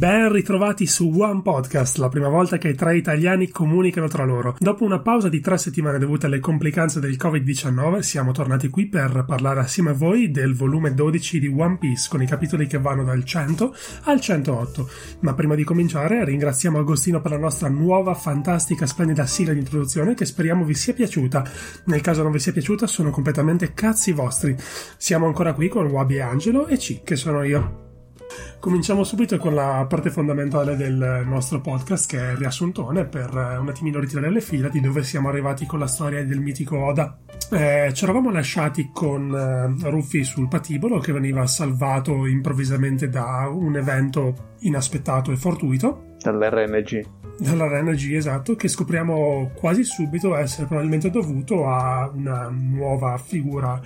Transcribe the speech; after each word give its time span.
ben 0.00 0.32
ritrovati 0.32 0.86
su 0.86 1.12
One 1.14 1.42
Podcast, 1.42 1.98
la 1.98 2.08
prima 2.08 2.30
volta 2.30 2.56
che 2.56 2.74
tre 2.74 2.96
italiani 2.96 3.50
comunicano 3.50 4.08
tra 4.08 4.24
loro. 4.24 4.56
Dopo 4.58 4.82
una 4.82 5.00
pausa 5.00 5.28
di 5.28 5.40
tre 5.40 5.58
settimane 5.58 5.98
dovute 5.98 6.24
alle 6.24 6.40
complicanze 6.40 7.00
del 7.00 7.18
Covid-19, 7.20 7.98
siamo 7.98 8.32
tornati 8.32 8.70
qui 8.70 8.88
per 8.88 9.26
parlare 9.26 9.60
assieme 9.60 9.90
a 9.90 9.92
voi 9.92 10.30
del 10.30 10.56
volume 10.56 10.94
12 10.94 11.40
di 11.40 11.48
One 11.48 11.76
Piece, 11.76 12.08
con 12.08 12.22
i 12.22 12.26
capitoli 12.26 12.66
che 12.66 12.78
vanno 12.78 13.04
dal 13.04 13.22
100 13.22 13.74
al 14.04 14.22
108. 14.22 14.88
Ma 15.20 15.34
prima 15.34 15.54
di 15.54 15.64
cominciare, 15.64 16.24
ringraziamo 16.24 16.78
Agostino 16.78 17.20
per 17.20 17.32
la 17.32 17.38
nostra 17.38 17.68
nuova, 17.68 18.14
fantastica, 18.14 18.86
splendida 18.86 19.26
sigla 19.26 19.52
di 19.52 19.58
introduzione 19.58 20.14
che 20.14 20.24
speriamo 20.24 20.64
vi 20.64 20.72
sia 20.72 20.94
piaciuta. 20.94 21.44
Nel 21.84 22.00
caso 22.00 22.22
non 22.22 22.32
vi 22.32 22.38
sia 22.38 22.52
piaciuta, 22.52 22.86
sono 22.86 23.10
completamente 23.10 23.74
cazzi 23.74 24.12
vostri. 24.12 24.56
Siamo 24.96 25.26
ancora 25.26 25.52
qui 25.52 25.68
con 25.68 25.84
Wabi 25.84 26.14
e 26.14 26.20
Angelo 26.20 26.68
e 26.68 26.78
C, 26.78 27.02
che 27.02 27.16
sono 27.16 27.42
io. 27.42 27.89
Cominciamo 28.58 29.04
subito 29.04 29.38
con 29.38 29.54
la 29.54 29.86
parte 29.88 30.10
fondamentale 30.10 30.76
del 30.76 31.22
nostro 31.26 31.60
podcast, 31.60 32.08
che 32.08 32.18
è 32.18 32.30
il 32.32 32.36
riassuntone, 32.36 33.06
per 33.06 33.30
un 33.32 33.68
attimino 33.68 33.98
ritirare 33.98 34.30
le 34.30 34.40
fila 34.40 34.68
di 34.68 34.80
dove 34.80 35.02
siamo 35.02 35.28
arrivati 35.28 35.66
con 35.66 35.78
la 35.78 35.86
storia 35.86 36.24
del 36.24 36.40
mitico 36.40 36.78
Oda. 36.78 37.18
Eh, 37.52 37.90
ci 37.94 38.04
eravamo 38.04 38.30
lasciati 38.30 38.90
con 38.92 39.34
eh, 39.82 39.90
Rufy 39.90 40.22
sul 40.22 40.46
patibolo 40.46 40.98
che 41.00 41.12
veniva 41.12 41.46
salvato 41.46 42.26
improvvisamente 42.26 43.08
da 43.08 43.48
un 43.50 43.76
evento 43.76 44.54
inaspettato 44.60 45.32
e 45.32 45.36
fortuito. 45.36 46.14
Dall'RNG. 46.22 47.06
Dall'RNG, 47.38 48.14
esatto, 48.14 48.54
che 48.54 48.68
scopriamo 48.68 49.52
quasi 49.54 49.82
subito 49.82 50.36
essere 50.36 50.66
probabilmente 50.66 51.10
dovuto 51.10 51.66
a 51.66 52.10
una 52.12 52.48
nuova 52.50 53.16
figura 53.16 53.80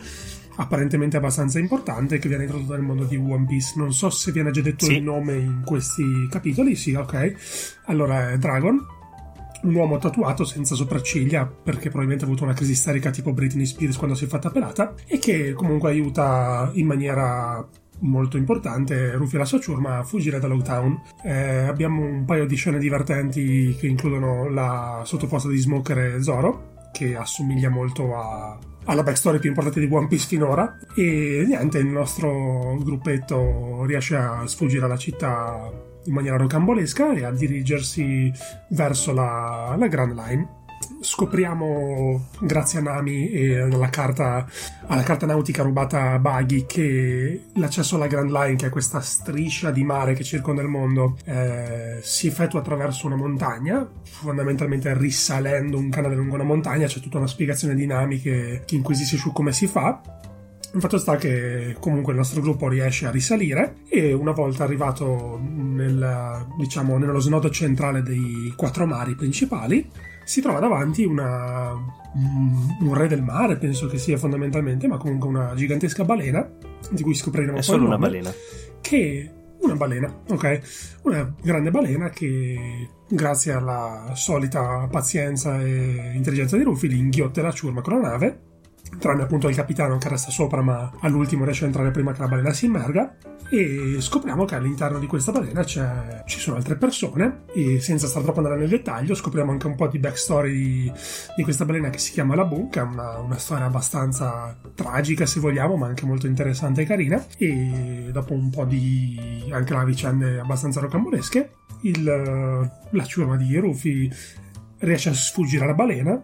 apparentemente 0.57 1.17
abbastanza 1.17 1.59
importante 1.59 2.19
che 2.19 2.29
viene 2.29 2.45
introdotto 2.45 2.73
nel 2.73 2.83
mondo 2.83 3.05
di 3.05 3.17
One 3.17 3.47
Piece. 3.47 3.75
Non 3.77 3.93
so 3.93 4.11
se 4.11 4.33
viene 4.33 4.51
già 4.51 4.61
detto 4.61 4.87
sì. 4.87 4.97
il 4.97 5.03
nome 5.03 5.35
in 5.37 5.63
questi 5.65 6.29
capitoli, 6.31 6.77
sì, 6.77 6.95
ok. 6.95 7.83
Allora 7.87 8.31
è 8.31 8.39
Dragon, 8.39 8.81
un 9.63 9.75
uomo 9.75 9.99
tatuato 9.99 10.45
senza 10.45 10.75
sopracciglia 10.75 11.47
perché 11.47 11.89
probabilmente 11.89 12.25
ha 12.25 12.27
avuto 12.27 12.45
una 12.45 12.53
crisi 12.53 12.73
isterica 12.73 13.11
tipo 13.11 13.33
Britney 13.33 13.67
Spears 13.67 13.97
quando 13.97 14.15
si 14.15 14.25
è 14.25 14.29
fatta 14.29 14.51
pelata 14.51 14.95
e 15.07 15.19
che 15.19 15.53
comunque 15.53 15.91
aiuta 15.91 16.71
in 16.75 16.87
maniera 16.87 17.67
molto 18.01 18.37
importante 18.37 19.13
Rufy 19.13 19.37
e 19.37 19.39
la 19.39 19.45
sua 19.45 19.61
ciurma 19.61 19.99
a 19.99 20.03
fuggire 20.03 20.39
da 20.39 20.47
Lowtown. 20.47 21.01
Eh, 21.23 21.67
abbiamo 21.67 22.05
un 22.05 22.25
paio 22.25 22.47
di 22.47 22.57
scene 22.57 22.79
divertenti 22.79 23.75
che 23.79 23.87
includono 23.87 24.49
la 24.49 25.03
sottoposta 25.05 25.49
di 25.49 25.59
Smoker 25.59 25.99
e 25.99 26.23
Zoro 26.23 26.73
che 26.93 27.17
assomiglia 27.17 27.71
molto 27.71 28.17
a 28.17 28.57
alla 28.85 29.03
backstory 29.03 29.39
più 29.39 29.49
importante 29.49 29.81
di 29.81 29.89
One 29.91 30.09
Piece 30.09 30.27
finora 30.27 30.79
e 30.95 31.45
niente, 31.47 31.79
il 31.79 31.87
nostro 31.87 32.77
gruppetto 32.83 33.85
riesce 33.85 34.17
a 34.17 34.47
sfuggire 34.47 34.85
alla 34.85 34.97
città 34.97 35.71
in 36.05 36.13
maniera 36.13 36.37
rocambolesca 36.37 37.13
e 37.15 37.25
a 37.25 37.31
dirigersi 37.31 38.31
verso 38.69 39.13
la, 39.13 39.75
la 39.79 39.87
Grand 39.87 40.15
Line 40.15 40.63
scopriamo, 41.01 42.29
grazie 42.41 42.79
a 42.79 42.83
Nami 42.83 43.31
e 43.31 43.61
alla 43.61 43.89
carta, 43.89 44.47
alla 44.87 45.03
carta 45.03 45.27
nautica 45.27 45.63
rubata 45.63 46.13
a 46.13 46.19
Buggy, 46.19 46.67
che 46.67 47.45
l'accesso 47.55 47.97
alla 47.97 48.07
Grand 48.07 48.31
Line, 48.31 48.57
che 48.57 48.67
è 48.67 48.71
questa 48.71 49.01
striscia 49.01 49.71
di 49.71 49.85
mare 49.85 50.15
che 50.15 50.25
circonda 50.25 50.63
il 50.63 50.69
mondo, 50.69 51.17
eh, 51.25 51.99
si 52.03 52.27
effettua 52.27 52.61
attraverso 52.61 53.07
una 53.07 53.17
montagna, 53.17 53.89
fondamentalmente 54.03 54.97
risalendo 54.97 55.79
un 55.79 55.89
canale 55.91 56.15
lungo 56.15 56.35
una 56.35 56.45
montagna. 56.45 56.87
C'è 56.87 57.01
tutta 57.01 57.19
una 57.19 57.27
spiegazione 57.27 57.75
dinamica 57.75 58.31
che 58.65 58.75
inquisisce 58.75 59.17
su 59.17 59.33
come 59.33 59.53
si 59.53 59.67
fa. 59.67 60.01
Il 60.75 60.81
fatto 60.81 60.99
sta 60.99 61.17
che 61.17 61.77
comunque 61.79 62.13
il 62.13 62.19
nostro 62.19 62.41
gruppo 62.41 62.69
riesce 62.69 63.07
a 63.07 63.13
risalire 63.13 63.77
e 63.89 64.13
una 64.13 64.33
volta 64.33 64.65
arrivato 64.65 65.41
nel, 65.41 66.47
diciamo, 66.59 66.99
nello 66.99 67.21
snodo 67.21 67.49
centrale 67.49 68.03
dei 68.03 68.53
quattro 68.57 68.85
mari 68.85 69.15
principali, 69.15 69.89
si 70.25 70.41
trova 70.41 70.59
davanti 70.59 71.05
una, 71.05 71.73
un 71.73 72.95
re 72.95 73.09
del 73.09 73.23
mare, 73.23 73.57
penso 73.57 73.87
che 73.87 73.99
sia 73.99 74.17
fondamentalmente, 74.17 74.87
ma 74.87 74.97
comunque 74.97 75.29
una 75.29 75.53
gigantesca 75.55 76.05
balena, 76.05 76.49
di 76.91 77.03
cui 77.03 77.15
scopriremo 77.15 77.59
È 77.59 77.63
solo 77.63 77.87
una 77.87 77.99
balena. 77.99 78.33
Che 78.81 79.31
una 79.61 79.77
balena, 79.77 80.23
ok? 80.29 80.99
Una 81.03 81.35
grande 81.41 81.71
balena 81.71 82.11
che, 82.11 82.89
grazie 83.09 83.53
alla 83.53 84.13
solita 84.15 84.89
pazienza 84.91 85.61
e 85.61 86.13
intelligenza 86.15 86.57
di 86.57 86.63
Rufy, 86.63 86.89
li 86.89 86.99
inghiotte 86.99 87.43
la 87.43 87.53
ciurma 87.53 87.81
con 87.81 88.01
la 88.01 88.09
nave 88.09 88.53
tranne 88.99 89.23
appunto 89.23 89.49
il 89.49 89.55
capitano 89.55 89.99
che 89.99 90.09
resta 90.09 90.31
sopra 90.31 90.63
ma 90.63 90.91
all'ultimo 91.01 91.45
riesce 91.45 91.65
a 91.65 91.67
entrare 91.67 91.91
prima 91.91 92.13
che 92.13 92.21
la 92.21 92.29
balena 92.29 92.53
si 92.53 92.67
immerga. 92.67 93.17
E 93.51 93.97
scopriamo 93.99 94.47
che 94.47 94.55
all'interno 94.55 94.99
di 94.99 95.07
questa 95.07 95.31
balena 95.31 95.65
ci 95.65 95.81
sono 96.27 96.57
altre 96.57 96.77
persone 96.77 97.45
e 97.55 97.79
senza 97.79 98.07
stare 98.07 98.25
troppo 98.25 98.41
andare 98.41 98.59
nel 98.59 98.69
dettaglio 98.69 99.15
scopriamo 99.15 99.51
anche 99.51 99.67
un 99.67 99.77
po' 99.77 99.87
di 99.87 99.99
backstory 99.99 100.53
di, 100.53 100.93
di 101.37 101.43
questa 101.43 101.65
balena 101.65 101.91
che 101.91 101.99
si 101.99 102.13
chiama 102.13 102.35
La 102.35 102.45
Boom 102.45 102.71
che 102.71 102.81
è 102.81 102.83
una, 102.83 103.19
una, 103.19 103.37
storia 103.37 103.67
abbastanza 103.67 104.57
tragica 104.75 105.27
se 105.27 105.41
vogliamo 105.41 105.77
ma 105.77 105.87
anche 105.87 106.07
molto 106.07 106.27
interessante 106.27 106.83
e 106.83 106.85
carina. 106.87 107.25
E 107.37 108.09
dopo 108.11 108.33
un 108.33 108.51
po' 108.51 108.65
di 108.65 109.47
anche 109.51 109.73
la 109.75 109.85
vicende 109.85 110.41
abbastanza 110.41 110.81
rocambolesche 110.81 111.51
il, 111.85 112.71
la 112.91 113.05
ciurma 113.05 113.37
di 113.37 113.57
Rufy 113.59 114.11
riesce 114.79 115.11
a 115.11 115.15
sfuggire 115.15 115.65
alla 115.65 115.75
balena 115.75 116.21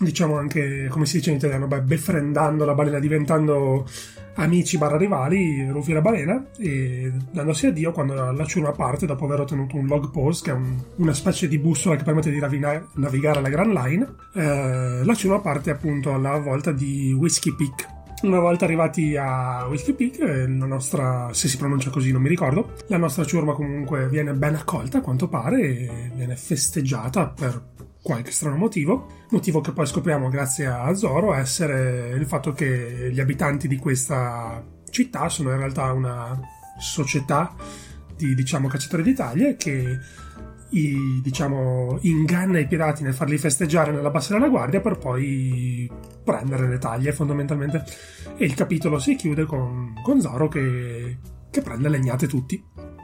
diciamo 0.00 0.38
anche, 0.38 0.88
come 0.88 1.06
si 1.06 1.18
dice 1.18 1.30
in 1.30 1.36
italiano, 1.36 1.66
beh, 1.66 1.82
befriendando 1.82 2.64
la 2.64 2.74
balena, 2.74 2.98
diventando 2.98 3.86
amici 4.34 4.78
barra 4.78 4.96
rivali, 4.96 5.68
Rufy 5.68 5.90
e 5.90 5.94
la 5.94 6.00
balena, 6.00 6.46
e 6.58 7.12
dandosi 7.30 7.66
addio 7.66 7.92
quando 7.92 8.14
la 8.32 8.44
ciurma 8.46 8.72
parte 8.72 9.06
dopo 9.06 9.26
aver 9.26 9.40
ottenuto 9.40 9.76
un 9.76 9.86
log 9.86 10.10
post, 10.10 10.44
che 10.44 10.50
è 10.50 10.54
un, 10.54 10.76
una 10.96 11.12
specie 11.12 11.48
di 11.48 11.58
bussola 11.58 11.96
che 11.96 12.04
permette 12.04 12.30
di 12.30 12.38
ravina- 12.38 12.84
navigare 12.94 13.40
la 13.40 13.48
Grand 13.48 13.72
Line. 13.72 14.08
Eh, 14.34 15.04
la 15.04 15.14
ciurma 15.14 15.40
parte 15.40 15.70
appunto 15.70 16.14
alla 16.14 16.38
volta 16.38 16.72
di 16.72 17.12
Whiskey 17.12 17.54
Peak. 17.54 17.98
Una 18.22 18.38
volta 18.38 18.66
arrivati 18.66 19.16
a 19.16 19.66
Whiskey 19.66 19.94
Peak, 19.94 20.20
eh, 20.20 20.46
la 20.46 20.66
nostra, 20.66 21.30
se 21.32 21.48
si 21.48 21.56
pronuncia 21.56 21.90
così 21.90 22.12
non 22.12 22.20
mi 22.20 22.28
ricordo, 22.28 22.74
la 22.88 22.98
nostra 22.98 23.24
ciurma 23.24 23.54
comunque 23.54 24.08
viene 24.08 24.32
ben 24.34 24.54
accolta 24.54 24.98
a 24.98 25.00
quanto 25.00 25.28
pare 25.28 25.60
e 25.60 26.10
viene 26.14 26.36
festeggiata 26.36 27.28
per 27.28 27.62
qualche 28.10 28.32
strano 28.32 28.56
motivo, 28.56 29.06
motivo 29.30 29.60
che 29.60 29.70
poi 29.70 29.86
scopriamo 29.86 30.28
grazie 30.30 30.66
a 30.66 30.92
Zoro 30.94 31.32
essere 31.32 32.10
il 32.16 32.26
fatto 32.26 32.50
che 32.50 33.08
gli 33.12 33.20
abitanti 33.20 33.68
di 33.68 33.76
questa 33.76 34.66
città 34.90 35.28
sono 35.28 35.52
in 35.52 35.58
realtà 35.58 35.92
una 35.92 36.36
società 36.80 37.54
di 38.16 38.34
diciamo 38.34 38.66
cacciatori 38.66 39.04
d'Italia 39.04 39.54
che 39.54 39.96
i, 40.70 41.20
diciamo, 41.22 41.98
inganna 42.02 42.58
i 42.58 42.66
pirati 42.66 43.04
nel 43.04 43.14
farli 43.14 43.38
festeggiare 43.38 43.92
nella 43.92 44.10
bassa 44.10 44.34
della 44.34 44.48
guardia 44.48 44.80
per 44.80 44.98
poi 44.98 45.88
prendere 46.24 46.66
le 46.66 46.78
taglie 46.78 47.12
fondamentalmente 47.12 47.84
e 48.36 48.44
il 48.44 48.54
capitolo 48.54 48.98
si 48.98 49.14
chiude 49.14 49.44
con, 49.46 49.94
con 50.02 50.20
Zoro 50.20 50.48
che, 50.48 51.18
che 51.48 51.62
prende 51.62 51.88
legnate 51.88 52.26
tutti 52.26 52.60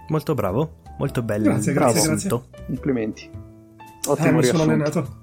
molto 0.08 0.34
bravo 0.34 0.82
molto 0.98 1.22
bello 1.22 1.44
grazie 1.44 1.72
bravo. 1.72 1.92
grazie, 1.92 2.10
grazie. 2.10 2.40
complimenti 2.66 3.44
eh, 4.06 4.10
ottimo 4.10 4.32
mi 4.32 4.40
riassunto. 4.40 4.58
sono 4.58 4.72
allenato. 4.72 5.16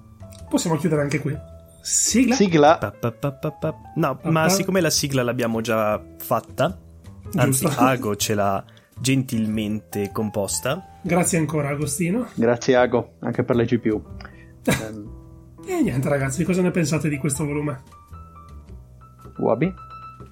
Possiamo 0.50 0.78
chiudere 0.78 1.02
anche 1.02 1.20
qui. 1.20 1.38
Sigla? 1.82 2.36
Sigla. 2.36 2.78
Pa, 2.78 2.92
pa, 2.92 3.12
pa, 3.12 3.32
pa, 3.34 3.52
pa. 3.52 3.76
no 3.96 4.16
Pa, 4.18 4.30
ma 4.32 4.44
pa. 4.44 4.50
siccome 4.50 4.80
la 4.82 4.90
sigla 4.90 5.24
l'abbiamo 5.24 5.60
già 5.62 6.02
fatta 6.18 6.78
anzi 7.36 7.66
Giusto. 7.66 7.82
Ago 7.82 8.16
ce 8.16 8.34
l'ha 8.36 8.64
gentilmente 9.00 10.12
composta. 10.12 11.00
Grazie 11.02 11.40
ancora 11.40 11.70
Agostino. 11.70 12.28
Grazie 12.36 12.76
Ago 12.76 13.16
anche 13.20 13.44
per 13.44 13.56
le 13.58 13.66
GPU 13.66 14.02
Ehm, 14.64 15.10
e 15.66 15.82
niente 15.82 16.08
ragazzi 16.08 16.44
cosa 16.46 16.62
ne 16.62 16.72
pensate 16.72 17.10
di 17.10 17.18
questo 17.18 17.46
volume? 17.46 17.82
Wabi? 19.40 19.74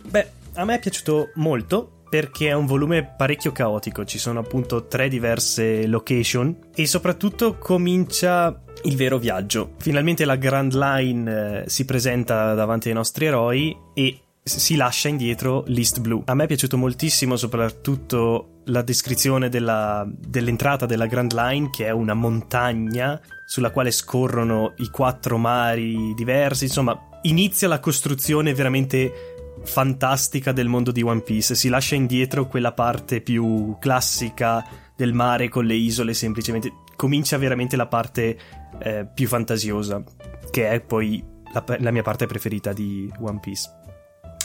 Beh, 0.10 0.28
a 0.54 0.64
me 0.66 0.76
è 0.76 0.80
piaciuto 0.80 1.32
molto 1.36 2.01
perché 2.12 2.50
è 2.50 2.54
un 2.54 2.66
volume 2.66 3.06
parecchio 3.06 3.54
caotico, 3.54 4.04
ci 4.04 4.20
sono 4.20 4.40
appunto 4.40 4.88
tre 4.88 5.08
diverse 5.08 5.88
location 5.88 6.58
e 6.76 6.86
soprattutto 6.86 7.58
comincia 7.58 8.64
il 8.84 8.98
vero 8.98 9.18
viaggio. 9.18 9.76
Finalmente 9.78 10.26
la 10.26 10.36
Grand 10.36 10.74
Line 10.74 11.62
eh, 11.64 11.70
si 11.70 11.86
presenta 11.86 12.54
davanti 12.54 12.90
ai 12.90 12.96
nostri 12.96 13.28
eroi 13.28 13.74
e 13.94 14.20
si 14.44 14.76
lascia 14.76 15.08
indietro 15.08 15.64
l'East 15.68 16.02
Blue. 16.02 16.24
A 16.26 16.34
me 16.34 16.44
è 16.44 16.48
piaciuto 16.48 16.78
moltissimo 16.78 17.38
soprattutto 17.38 18.60
la 18.66 18.82
descrizione 18.82 19.48
della- 19.48 20.06
dell'entrata 20.06 20.86
della 20.86 21.06
Grand 21.06 21.32
Line 21.32 21.70
che 21.70 21.86
è 21.86 21.92
una 21.92 22.14
montagna 22.14 23.22
sulla 23.46 23.72
quale 23.72 23.92
scorrono 23.92 24.74
i 24.80 24.90
quattro 24.90 25.38
mari 25.38 26.14
diversi, 26.14 26.66
insomma 26.66 27.08
inizia 27.24 27.68
la 27.68 27.80
costruzione 27.80 28.54
veramente 28.54 29.31
fantastica 29.64 30.52
del 30.52 30.68
mondo 30.68 30.92
di 30.92 31.02
One 31.02 31.22
Piece. 31.22 31.56
Si 31.56 31.70
lascia 31.70 31.96
indietro 31.96 32.48
quella 32.48 32.72
parte 32.72 33.22
più 33.22 33.78
classica 33.80 34.66
del 34.96 35.14
mare 35.14 35.50
con 35.50 35.66
le 35.66 35.76
isole, 35.76 36.14
semplicemente 36.14 36.72
comincia 36.96 37.38
veramente 37.38 37.76
la 37.76 37.88
parte 37.88 38.38
eh, 38.80 39.08
più 39.14 39.28
fantasiosa, 39.28 40.04
che 40.50 40.70
è 40.70 40.80
poi 40.82 41.24
la, 41.54 41.64
la 41.80 41.92
mia 41.92 42.04
parte 42.04 42.26
preferita 42.28 42.74
di 42.74 43.12
One 43.20 43.40
Piece. 43.40 43.70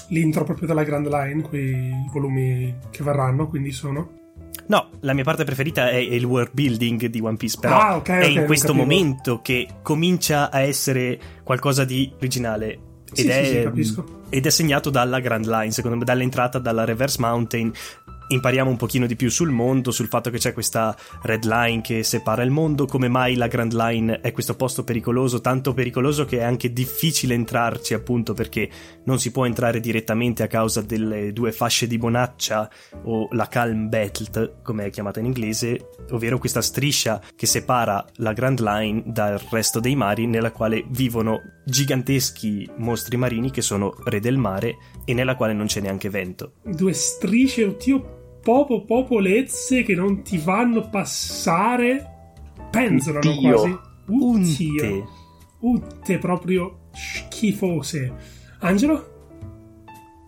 l'intro 0.09 0.45
proprio 0.45 0.69
della 0.69 0.85
Grand 0.85 1.09
Line 1.09 1.43
quei 1.43 1.93
volumi 2.13 2.75
che 2.91 3.03
verranno 3.03 3.49
quindi 3.49 3.73
sono 3.73 4.15
No, 4.69 4.91
la 5.01 5.13
mia 5.13 5.23
parte 5.23 5.45
preferita 5.45 5.91
è 5.91 5.97
il 5.97 6.25
world 6.25 6.51
building 6.53 7.07
di 7.07 7.21
One 7.21 7.37
Piece, 7.37 7.59
però 7.61 7.79
Ah, 7.79 7.97
ok, 7.97 8.09
è 8.09 8.25
ok, 8.25 8.31
in 8.31 8.45
questo 8.47 8.75
momento 8.75 9.41
che 9.41 9.69
comincia 9.83 10.51
a 10.51 10.61
essere 10.61 11.19
qualcosa 11.45 11.85
di 11.85 12.11
originale. 12.17 12.79
Ed, 13.15 13.15
Sì, 13.15 13.29
è, 13.29 13.71
sì, 13.75 13.85
sì, 13.85 14.03
ed 14.29 14.47
è 14.47 14.51
segnato 14.51 14.91
dalla 14.91 15.21
Grand 15.21 15.47
Line, 15.47 15.71
secondo 15.71 15.97
me, 15.97 16.05
dall'entrata 16.05 16.59
dalla 16.59 16.85
Reverse 16.85 17.21
Mountain. 17.21 17.73
Impariamo 18.29 18.69
un 18.69 18.77
pochino 18.77 19.07
di 19.07 19.15
più 19.15 19.31
sul 19.31 19.51
mondo, 19.51 19.93
sul 19.93 20.09
fatto 20.09 20.31
che 20.31 20.39
c'è 20.39 20.53
questa 20.53 20.97
red 21.23 21.45
line 21.45 21.81
che 21.81 22.03
separa 22.03 22.43
il 22.43 22.51
mondo, 22.51 22.87
come 22.87 23.07
mai 23.07 23.37
la 23.37 23.47
Grand 23.47 23.73
Line 23.73 24.21
è 24.21 24.33
questo 24.33 24.57
posto 24.57 24.83
pericoloso, 24.83 25.41
tanto 25.41 25.75
pericoloso 25.75 26.25
che 26.25 26.39
è 26.39 26.43
anche 26.43 26.73
difficile 26.73 27.35
entrarci, 27.35 27.95
appunto 27.95 28.35
perché 28.35 28.69
non 29.05 29.21
si 29.21 29.31
può 29.31 29.47
entrare 29.47 29.79
direttamente 29.79 30.43
a 30.43 30.49
causa 30.49 30.81
delle 30.81 31.33
due 31.33 31.53
fasce 31.53 31.87
di 31.87 31.99
bonaccia 31.99 32.69
o 33.05 33.29
la 33.31 33.47
Calm 33.47 33.89
Belt, 33.89 34.61
come 34.63 34.87
è 34.87 34.91
chiamata 34.91 35.21
in 35.21 35.27
inglese, 35.27 35.91
ovvero 36.11 36.39
questa 36.39 36.63
striscia 36.63 37.23
che 37.37 37.47
separa 37.47 38.05
la 38.17 38.33
Grand 38.33 38.59
Line 38.59 39.05
dal 39.07 39.39
resto 39.51 39.79
dei 39.79 39.95
mari, 39.95 40.27
nella 40.27 40.51
quale 40.51 40.85
vivono 40.89 41.43
giganteschi 41.65 42.69
mostri 42.79 43.17
marini 43.17 43.53
che 43.53 43.63
sono 43.63 43.95
re 44.05 44.19
del 44.19 44.37
mare 44.37 44.77
e 45.05 45.15
nella 45.15 45.37
quale 45.37 45.53
non 45.53 45.67
c'è 45.67 45.81
neanche 45.81 46.11
vento. 46.11 46.55
due 46.65 46.93
strisce 46.93 47.65
oddio 47.65 48.16
popo 48.47 48.85
popolezze 48.85 49.83
che 49.83 49.97
non 49.97 50.23
ti 50.23 50.39
fanno 50.39 50.89
passare 50.89 52.39
penzolano 52.71 53.33
Dio. 53.33 53.51
quasi 53.51 53.79
Unte. 54.07 54.63
Uddio. 54.63 55.09
Utte 55.59 56.19
proprio 56.19 56.79
schifose 56.93 58.15
Angelo? 58.61 59.15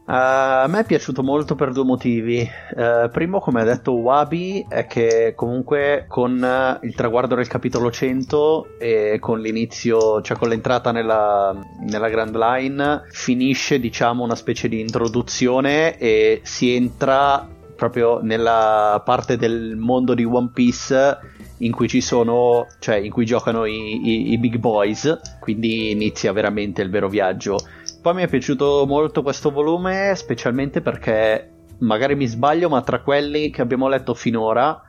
Eh, 0.09 0.13
a 0.13 0.67
me 0.67 0.81
è 0.81 0.85
piaciuto 0.85 1.23
molto 1.23 1.55
per 1.55 1.71
due 1.71 1.85
motivi. 1.85 2.39
Eh, 2.41 3.09
primo, 3.13 3.39
come 3.39 3.61
ha 3.61 3.65
detto 3.65 3.93
Wabi, 3.93 4.67
è 4.69 4.89
che 4.89 5.35
comunque 5.37 6.07
con 6.09 6.43
eh, 6.43 6.85
il 6.85 6.97
traguardo 6.97 7.37
del 7.37 7.47
capitolo 7.47 7.89
100 7.89 8.79
e 8.81 9.19
con 9.21 9.39
l'inizio, 9.39 10.21
cioè 10.23 10.37
con 10.37 10.49
l'entrata 10.49 10.91
nella, 10.91 11.55
nella 11.87 12.09
Grand 12.09 12.35
Line, 12.35 13.03
finisce 13.11 13.79
diciamo 13.79 14.25
una 14.25 14.35
specie 14.35 14.67
di 14.67 14.81
introduzione 14.81 15.97
e 15.99 16.41
si 16.43 16.75
entra 16.75 17.55
proprio 17.79 18.19
nella 18.21 19.01
parte 19.05 19.37
del 19.37 19.77
mondo 19.77 20.13
di 20.15 20.25
One 20.25 20.51
Piece 20.53 21.17
in 21.59 21.71
cui 21.73 21.87
ci 21.87 22.01
sono, 22.01 22.67
cioè 22.81 22.97
in 22.97 23.13
cui 23.13 23.25
giocano 23.25 23.65
i, 23.67 24.01
i- 24.05 24.33
i 24.33 24.39
big 24.39 24.57
boys, 24.57 25.21
quindi 25.39 25.93
inizia 25.93 26.33
veramente 26.33 26.83
il 26.83 26.91
vero 26.91 27.09
viaggio. 27.09 27.57
Poi 28.03 28.15
mi 28.15 28.23
è 28.25 28.29
piaciuto 28.29 28.85
molto 28.87 29.23
questo 29.23 29.53
volume, 29.53 30.13
specialmente 30.17 30.81
perché 30.81 31.51
magari 31.79 32.17
mi 32.17 32.27
sbaglio, 32.27 32.69
ma 32.69 32.83
tra 32.83 33.01
quelli 33.01 33.51
che 33.51 33.63
abbiamo 33.63 33.87
letto 33.89 34.13
finora 34.13 34.83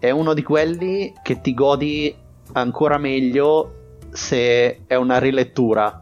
è 0.00 0.08
uno 0.10 0.32
di 0.32 0.42
quelli 0.42 1.12
che 1.22 1.42
ti 1.42 1.52
godi 1.52 2.14
ancora 2.54 2.96
meglio 2.96 3.98
se 4.10 4.84
è 4.86 4.94
una 4.94 5.18
rilettura. 5.18 6.01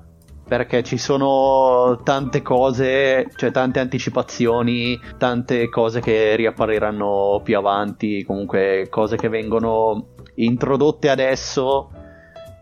Perché 0.50 0.82
ci 0.82 0.98
sono 0.98 2.00
tante 2.02 2.42
cose, 2.42 3.30
cioè 3.36 3.52
tante 3.52 3.78
anticipazioni, 3.78 4.98
tante 5.16 5.68
cose 5.68 6.00
che 6.00 6.34
riappariranno 6.34 7.40
più 7.44 7.56
avanti, 7.56 8.24
comunque 8.24 8.88
cose 8.90 9.14
che 9.14 9.28
vengono 9.28 10.08
introdotte 10.34 11.08
adesso 11.08 11.92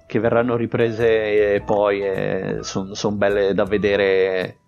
che 0.07 0.19
verranno 0.21 0.57
riprese 0.57 1.55
e 1.55 1.63
poi 1.63 2.03
sono 2.61 3.17
belle 3.17 3.55
da 3.55 3.65
vedere 3.65 4.59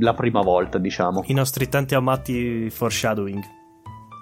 la 0.00 0.12
prima 0.12 0.42
volta, 0.42 0.76
diciamo. 0.76 1.22
I 1.24 1.32
nostri 1.32 1.70
tanti 1.70 1.94
amati 1.94 2.68
foreshadowing. 2.68 3.42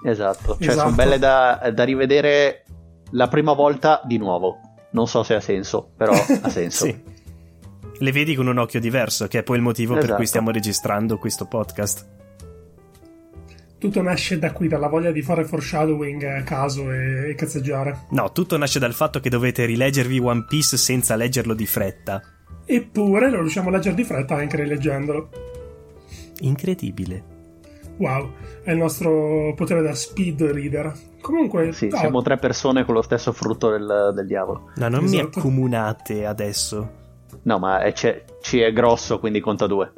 Esatto, 0.04 0.56
cioè 0.60 0.68
Esatto. 0.68 0.78
sono 0.78 0.94
belle 0.94 1.18
da, 1.18 1.68
da 1.74 1.82
rivedere 1.82 2.62
la 3.10 3.26
prima 3.26 3.54
volta 3.54 4.00
di 4.04 4.18
nuovo. 4.18 4.60
Non 4.92 5.08
so 5.08 5.24
se 5.24 5.34
ha 5.34 5.40
senso, 5.40 5.90
però 5.96 6.12
ha 6.14 6.48
senso. 6.48 6.84
Sì. 6.84 7.13
Le 8.04 8.12
vedi 8.12 8.34
con 8.34 8.46
un 8.48 8.58
occhio 8.58 8.80
diverso, 8.80 9.26
che 9.28 9.38
è 9.38 9.42
poi 9.42 9.56
il 9.56 9.62
motivo 9.62 9.94
per 9.94 10.02
Esatto. 10.02 10.16
cui 10.18 10.26
stiamo 10.26 10.50
registrando 10.50 11.16
questo 11.16 11.46
podcast. 11.46 12.06
tutto 13.78 14.02
nasce 14.02 14.38
da 14.38 14.52
qui 14.52 14.68
dalla 14.68 14.88
voglia 14.88 15.10
di 15.10 15.22
fare 15.22 15.44
foreshadowing 15.44 16.22
a 16.24 16.42
caso 16.42 16.90
e, 16.92 17.30
e 17.30 17.34
cazzeggiare 17.34 18.06
No, 18.10 18.30
tutto 18.32 18.56
nasce 18.58 18.78
dal 18.78 18.92
fatto 18.94 19.20
che 19.20 19.28
dovete 19.30 19.64
rileggervi 19.66 20.18
One 20.18 20.44
Piece 20.48 20.76
senza 20.76 21.16
leggerlo 21.16 21.52
di 21.54 21.66
fretta. 21.66 22.20
eppure 22.66 23.30
lo 23.30 23.40
riusciamo 23.40 23.68
a 23.68 23.72
leggere 23.72 23.94
di 23.94 24.04
fretta 24.04 24.34
anche 24.36 24.56
rileggendolo 24.56 25.28
Incredibile. 26.40 27.22
wow 27.98 28.30
è 28.64 28.70
il 28.72 28.78
nostro 28.78 29.52
potere 29.54 29.82
da 29.82 29.94
speed 29.94 30.42
reader 30.42 30.92
comunque 31.20 31.72
Sì, 31.72 31.88
no, 31.88 31.96
siamo 31.98 32.22
tre 32.22 32.38
persone 32.38 32.84
con 32.86 32.94
lo 32.94 33.02
stesso 33.02 33.32
frutto 33.32 33.70
del, 33.70 34.12
del 34.14 34.26
diavolo. 34.26 34.70
No, 34.76 34.88
non 34.88 35.04
mi 35.04 35.18
Esatto. 35.18 35.38
accomunate 35.40 36.24
adesso. 36.26 37.02
No, 37.42 37.58
ma 37.58 37.80
è, 37.80 37.92
c'è- 37.92 38.24
ci 38.40 38.60
è 38.60 38.72
grosso, 38.72 39.18
quindi 39.18 39.40
conta 39.40 39.66
due. 39.66 39.92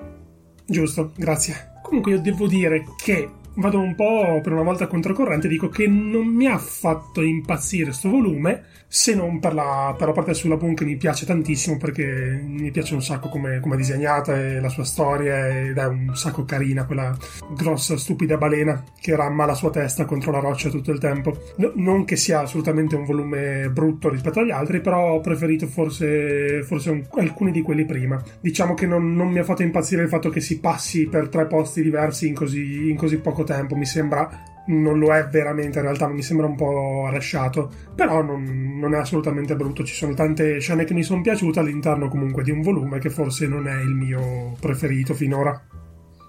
Giusto, 0.66 1.12
grazie. 1.16 1.72
Comunque 1.82 2.12
io 2.12 2.20
devo 2.20 2.46
dire 2.48 2.84
che 3.02 3.30
vado 3.56 3.78
un 3.80 3.94
po' 3.94 4.40
per 4.42 4.52
una 4.52 4.62
volta 4.62 4.86
controcorrente, 4.86 5.48
dico 5.48 5.68
che 5.68 5.86
non 5.86 6.26
mi 6.26 6.46
ha 6.46 6.58
fatto 6.58 7.22
impazzire 7.22 7.92
sto 7.92 8.10
volume, 8.10 8.64
se 8.88 9.14
non 9.14 9.40
per 9.40 9.52
la, 9.52 9.94
per 9.98 10.06
la 10.08 10.12
parte 10.12 10.32
sulla 10.34 10.56
Boom 10.56 10.74
che 10.74 10.84
mi 10.84 10.96
piace 10.96 11.26
tantissimo 11.26 11.76
perché 11.76 12.40
mi 12.42 12.70
piace 12.70 12.94
un 12.94 13.02
sacco 13.02 13.28
come 13.28 13.58
come 13.60 13.74
è 13.74 13.78
disegnata 13.78 14.36
e 14.36 14.60
la 14.60 14.68
sua 14.68 14.84
storia 14.84 15.48
ed 15.48 15.76
è 15.76 15.86
un 15.86 16.12
sacco 16.14 16.44
carina 16.44 16.86
quella 16.86 17.16
grossa 17.54 17.96
stupida 17.96 18.36
balena 18.36 18.84
che 19.00 19.16
ramma 19.16 19.44
la 19.44 19.54
sua 19.54 19.70
testa 19.70 20.04
contro 20.04 20.30
la 20.30 20.38
roccia 20.38 20.70
tutto 20.70 20.92
il 20.92 20.98
tempo. 21.00 21.36
No- 21.56 21.72
non 21.74 22.04
che 22.04 22.16
sia 22.16 22.40
assolutamente 22.40 22.94
un 22.94 23.04
volume 23.04 23.70
brutto 23.70 24.08
rispetto 24.08 24.40
agli 24.40 24.50
altri, 24.50 24.80
però 24.80 25.14
ho 25.14 25.20
preferito 25.20 25.66
forse, 25.66 26.62
forse 26.62 26.90
un- 26.90 27.06
alcuni 27.16 27.50
di 27.50 27.62
quelli 27.62 27.84
prima. 27.84 28.22
Diciamo 28.40 28.74
che 28.74 28.86
non, 28.86 29.14
non 29.14 29.28
mi 29.28 29.38
ha 29.38 29.44
fatto 29.44 29.62
impazzire 29.62 30.02
il 30.02 30.08
fatto 30.08 30.30
che 30.30 30.40
si 30.40 30.60
passi 30.60 31.06
per 31.06 31.28
tre 31.28 31.46
posti 31.46 31.82
diversi 31.82 32.28
in 32.28 32.34
così, 32.34 32.88
in 32.88 32.96
così 32.96 33.18
poco 33.18 33.42
tempo. 33.42 33.45
Mi 33.74 33.86
sembra 33.86 34.54
non 34.66 34.98
lo 34.98 35.14
è 35.14 35.26
veramente 35.26 35.78
in 35.78 35.84
realtà, 35.84 36.08
mi 36.08 36.22
sembra 36.22 36.46
un 36.46 36.56
po' 36.56 37.08
lasciato, 37.10 37.70
però 37.94 38.22
non, 38.22 38.78
non, 38.78 38.94
è 38.94 38.98
assolutamente 38.98 39.54
brutto, 39.54 39.84
ci 39.84 39.94
sono 39.94 40.14
tante 40.14 40.58
scene 40.60 40.84
che 40.84 40.94
mi 40.94 41.02
sono 41.02 41.20
piaciute 41.20 41.60
all'interno 41.60 42.08
comunque 42.08 42.42
di 42.42 42.50
un 42.50 42.62
volume 42.62 42.98
che 42.98 43.10
forse 43.10 43.46
non 43.46 43.68
è 43.68 43.80
il 43.80 43.94
mio 43.94 44.56
preferito 44.58 45.14
finora. 45.14 45.60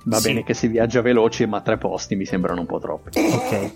Va 0.05 0.17
sì. 0.17 0.27
bene 0.27 0.43
che 0.43 0.53
si 0.53 0.67
viaggia 0.67 1.01
veloce, 1.01 1.47
ma 1.47 1.61
tre 1.61 1.77
posti 1.77 2.15
mi 2.15 2.25
sembrano 2.25 2.61
un 2.61 2.67
po' 2.67 2.79
troppi. 2.79 3.19
Ok. 3.19 3.71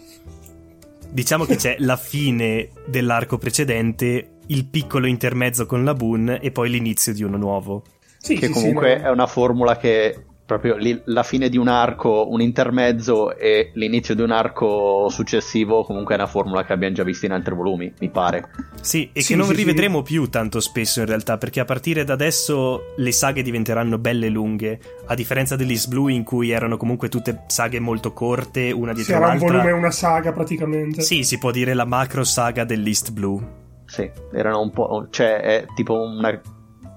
Diciamo 1.10 1.44
che 1.44 1.58
c'è 1.58 1.76
la 1.80 1.98
fine 1.98 2.70
dell'arco 2.86 3.38
precedente, 3.38 4.38
il 4.48 4.66
piccolo 4.66 5.08
intermezzo 5.08 5.66
con 5.66 5.84
la 5.84 5.94
Boon 5.94 6.38
e 6.42 6.52
poi 6.52 6.70
l'inizio 6.70 7.14
di 7.14 7.24
uno 7.24 7.36
nuovo. 7.36 7.84
Sì, 8.18 8.36
che 8.36 8.48
sì, 8.48 8.54
comunque 8.54 8.96
sì, 8.96 9.02
no. 9.02 9.08
è 9.08 9.12
una 9.12 9.28
formula 9.28 9.76
che 9.76 10.26
proprio 10.52 10.76
li, 10.76 11.02
la 11.06 11.24
fine 11.24 11.48
di 11.48 11.58
un 11.58 11.70
arco, 11.70 12.28
un 12.30 12.42
intermezzo 12.42 13.38
e 13.38 13.72
l'inizio 13.76 14.16
di 14.16 14.22
un 14.22 14.32
arco 14.32 15.08
successivo 15.10 15.84
comunque 15.84 16.16
è 16.16 16.18
una 16.18 16.28
formula 16.28 16.66
che 16.66 16.74
abbiamo 16.74 16.94
già 16.94 17.04
visto 17.04 17.26
in 17.26 17.32
altri 17.32 17.56
volumi, 17.56 17.94
mi 18.00 18.10
pare. 18.10 18.50
Sì, 18.82 19.10
e 19.14 19.22
sì, 19.22 19.30
che 19.30 19.36
non 19.38 19.48
sì, 19.48 19.56
rivedremo 19.56 20.00
sì. 20.00 20.04
più 20.12 20.28
tanto 20.28 20.60
spesso 20.60 21.00
in 21.00 21.06
realtà, 21.06 21.38
perché 21.38 21.62
a 21.62 21.66
partire 21.66 22.04
da 22.04 22.14
adesso 22.14 22.94
le 22.98 23.12
saghe 23.14 23.42
diventeranno 23.44 23.98
belle 23.98 24.28
lunghe, 24.28 24.80
a 25.06 25.16
differenza 25.16 25.56
dell'East 25.56 25.88
Blue 25.88 26.12
in 26.12 26.24
cui 26.24 26.50
erano 26.50 26.76
comunque 26.76 27.08
tutte 27.08 27.44
saghe 27.48 27.80
molto 27.80 28.12
corte, 28.12 28.72
una 28.72 28.92
dietro 28.92 29.20
l'altra. 29.20 29.38
Sì, 29.38 29.46
era 29.46 29.54
un 29.54 29.58
volume 29.58 29.70
e 29.70 29.80
una 29.80 29.92
saga 29.92 30.34
praticamente. 30.34 31.02
Sì, 31.02 31.24
si 31.24 31.38
può 31.38 31.52
dire 31.52 31.74
la 31.74 31.86
macro 31.86 32.26
saga 32.26 32.66
dell'East 32.66 33.12
Blue. 33.14 33.60
Sì, 33.86 34.10
erano 34.34 34.62
un 34.62 34.72
po'... 34.72 35.08
cioè 35.10 35.40
è 35.40 35.66
tipo 35.76 35.94
una 35.94 36.40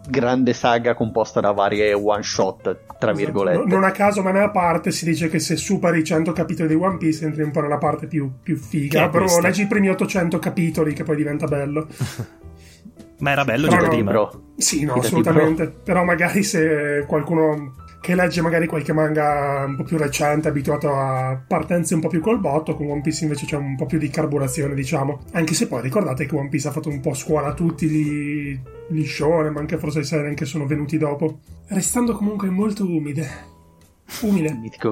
grande 0.08 0.52
saga 0.52 0.94
composta 0.94 1.40
da 1.40 1.52
varie 1.52 1.92
one 1.92 2.22
shot, 2.22 2.62
tra 2.62 3.10
esatto. 3.10 3.12
virgolette. 3.12 3.64
Non 3.66 3.84
a 3.84 3.90
caso, 3.90 4.22
ma 4.22 4.30
nella 4.30 4.50
parte 4.50 4.90
si 4.90 5.04
dice 5.04 5.28
che 5.28 5.38
se 5.38 5.56
superi 5.56 6.00
i 6.00 6.04
100 6.04 6.32
capitoli 6.32 6.68
di 6.68 6.74
One 6.74 6.96
Piece 6.98 7.24
entri 7.24 7.42
un 7.42 7.50
po' 7.50 7.60
nella 7.60 7.78
parte 7.78 8.06
più, 8.06 8.30
più 8.42 8.56
figa. 8.56 9.08
Però 9.08 9.24
questa? 9.24 9.40
leggi 9.40 9.62
i 9.62 9.66
primi 9.66 9.88
800 9.88 10.38
capitoli 10.38 10.92
che 10.92 11.04
poi 11.04 11.16
diventa 11.16 11.46
bello. 11.46 11.86
ma 13.18 13.30
era 13.30 13.44
bello 13.44 13.68
già 13.68 13.76
prima. 13.88 14.10
Bro. 14.10 14.42
Sì, 14.56 14.84
no, 14.84 14.94
assolutamente. 14.94 15.68
Però 15.68 16.04
magari 16.04 16.42
se 16.42 17.04
qualcuno 17.06 17.82
che 18.04 18.14
legge 18.14 18.42
magari 18.42 18.66
qualche 18.66 18.92
manga 18.92 19.64
un 19.66 19.76
po' 19.76 19.82
più 19.82 19.96
recente, 19.96 20.48
abituato 20.48 20.94
a 20.94 21.42
partenze 21.48 21.94
un 21.94 22.00
po' 22.00 22.08
più 22.08 22.20
col 22.20 22.38
botto, 22.38 22.76
con 22.76 22.90
One 22.90 23.00
Piece 23.00 23.24
invece 23.24 23.46
c'è 23.46 23.56
un 23.56 23.76
po' 23.76 23.86
più 23.86 23.96
di 23.98 24.10
carburazione, 24.10 24.74
diciamo. 24.74 25.20
Anche 25.32 25.54
se 25.54 25.66
poi 25.66 25.80
ricordate 25.80 26.26
che 26.26 26.36
One 26.36 26.50
Piece 26.50 26.68
ha 26.68 26.70
fatto 26.70 26.90
un 26.90 27.00
po' 27.00 27.14
scuola 27.14 27.48
a 27.48 27.54
tutti 27.54 27.88
gli, 27.88 28.60
gli 28.88 29.04
shonen, 29.04 29.52
ma 29.52 29.60
anche 29.60 29.78
forse 29.78 30.00
i 30.00 30.04
serie 30.04 30.34
che 30.34 30.44
sono 30.44 30.66
venuti 30.66 30.98
dopo. 30.98 31.40
Restando 31.68 32.14
comunque 32.14 32.48
molto 32.50 32.84
umide. 32.84 33.28
Umile. 34.22 34.48
Il 34.48 34.58
mitico, 34.60 34.90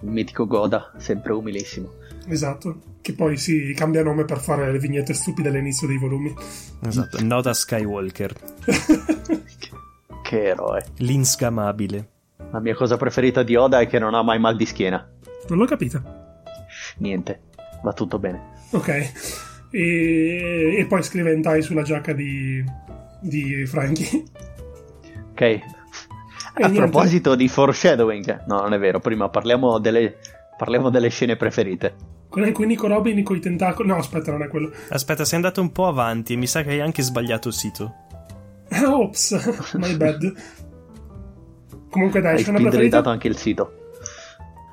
il 0.00 0.10
mitico 0.10 0.46
Goda, 0.46 0.92
sempre 0.98 1.32
umilissimo. 1.32 1.98
Esatto, 2.26 2.80
che 3.00 3.14
poi 3.14 3.36
si 3.36 3.72
cambia 3.74 4.02
nome 4.02 4.24
per 4.24 4.40
fare 4.40 4.70
le 4.70 4.78
vignette 4.78 5.14
stupide 5.14 5.48
all'inizio 5.48 5.86
dei 5.86 5.98
volumi. 5.98 6.34
Esatto, 6.84 7.22
Noda 7.22 7.52
Skywalker. 7.52 8.34
che 10.22 10.44
eroe. 10.44 10.84
L'insgamabile. 10.98 12.08
La 12.52 12.60
mia 12.60 12.74
cosa 12.74 12.96
preferita 12.96 13.42
di 13.42 13.56
Oda 13.56 13.80
è 13.80 13.86
che 13.86 13.98
non 13.98 14.14
ha 14.14 14.22
mai 14.22 14.38
mal 14.38 14.56
di 14.56 14.66
schiena. 14.66 15.08
Non 15.48 15.58
l'ho 15.58 15.66
capita. 15.66 16.02
Niente, 16.98 17.40
va 17.82 17.92
tutto 17.92 18.18
bene. 18.18 18.58
Ok. 18.70 19.12
E, 19.70 20.76
e 20.78 20.86
poi 20.86 21.02
scrive 21.02 21.32
Entai 21.32 21.62
sulla 21.62 21.82
giacca 21.82 22.12
di, 22.12 22.64
di 23.20 23.64
Frankie. 23.66 24.22
Ok. 25.32 25.40
E 25.40 25.62
a 26.54 26.68
niente. 26.68 26.78
proposito 26.78 27.34
di 27.34 27.48
foreshadowing, 27.48 28.44
no, 28.46 28.60
non 28.60 28.72
è 28.72 28.78
vero. 28.78 28.98
Prima 29.00 29.28
parliamo 29.28 29.78
delle, 29.78 30.16
parliamo 30.56 30.90
delle 30.90 31.08
scene 31.08 31.36
preferite. 31.36 31.94
Quella 32.28 32.46
in 32.48 32.52
cui 32.52 32.66
Nico 32.66 32.86
Robin 32.86 33.22
con 33.22 33.36
i 33.36 33.40
tentacoli. 33.40 33.88
No, 33.88 33.96
aspetta, 33.96 34.30
non 34.30 34.42
è 34.42 34.48
quello. 34.48 34.70
Aspetta, 34.90 35.24
sei 35.24 35.36
andato 35.36 35.60
un 35.60 35.72
po' 35.72 35.86
avanti 35.86 36.34
e 36.34 36.36
mi 36.36 36.46
sa 36.46 36.62
che 36.62 36.70
hai 36.70 36.80
anche 36.80 37.02
sbagliato 37.02 37.48
il 37.48 37.54
sito. 37.54 37.94
Ops, 38.84 39.74
my 39.74 39.96
bad. 39.96 40.32
Comunque 41.90 42.20
dai, 42.20 42.36
Hai 42.36 42.42
scena 42.42 42.58
preferita. 42.60 43.02
anche 43.04 43.26
il 43.28 43.36
sito. 43.36 43.72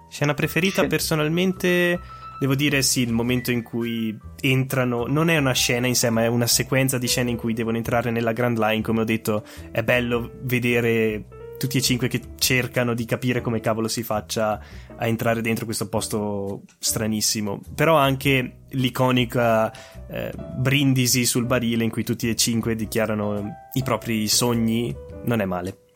Scena 0.09 0.33
preferita 0.33 0.75
Scen- 0.77 0.89
personalmente 0.89 1.99
devo 2.39 2.55
dire 2.55 2.81
sì, 2.81 3.01
il 3.01 3.13
momento 3.13 3.51
in 3.51 3.63
cui 3.63 4.17
entrano 4.41 5.05
non 5.07 5.29
è 5.29 5.37
una 5.37 5.53
scena 5.53 5.87
in 5.87 5.95
sé, 5.95 6.09
ma 6.09 6.23
è 6.23 6.27
una 6.27 6.47
sequenza 6.47 6.97
di 6.97 7.07
scene 7.07 7.29
in 7.29 7.37
cui 7.37 7.53
devono 7.53 7.77
entrare 7.77 8.11
nella 8.11 8.33
Grand 8.33 8.57
Line, 8.57 8.81
come 8.81 9.01
ho 9.01 9.05
detto, 9.05 9.43
è 9.71 9.83
bello 9.83 10.31
vedere 10.41 11.25
tutti 11.57 11.77
e 11.77 11.81
cinque 11.81 12.07
che 12.07 12.21
cercano 12.37 12.93
di 12.93 13.05
capire 13.05 13.41
come 13.41 13.59
cavolo 13.59 13.87
si 13.87 14.03
faccia 14.03 14.61
a 14.95 15.07
entrare 15.07 15.41
dentro 15.41 15.65
questo 15.65 15.89
posto 15.89 16.61
stranissimo. 16.79 17.61
Però 17.73 17.95
anche 17.95 18.59
l'iconica 18.71 19.71
eh, 20.07 20.31
brindisi 20.57 21.25
sul 21.25 21.45
barile 21.45 21.83
in 21.83 21.89
cui 21.89 22.03
tutti 22.03 22.29
e 22.29 22.35
cinque 22.35 22.75
dichiarano 22.75 23.69
i 23.73 23.83
propri 23.83 24.27
sogni 24.27 24.95
non 25.25 25.41
è 25.41 25.45
male. 25.45 25.86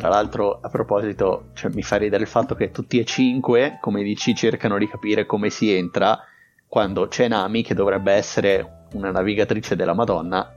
Tra 0.00 0.08
l'altro, 0.08 0.60
a 0.62 0.70
proposito, 0.70 1.50
cioè, 1.52 1.70
mi 1.74 1.82
fa 1.82 1.96
ridere 1.96 2.22
il 2.22 2.28
fatto 2.28 2.54
che 2.54 2.70
tutti 2.70 2.98
e 2.98 3.04
cinque, 3.04 3.76
come 3.82 4.02
dici, 4.02 4.34
cercano 4.34 4.78
di 4.78 4.88
capire 4.88 5.26
come 5.26 5.50
si 5.50 5.70
entra 5.70 6.18
quando 6.66 7.06
c'è 7.06 7.28
Nami, 7.28 7.62
che 7.62 7.74
dovrebbe 7.74 8.12
essere 8.12 8.86
una 8.94 9.10
navigatrice 9.10 9.76
della 9.76 9.92
Madonna, 9.92 10.56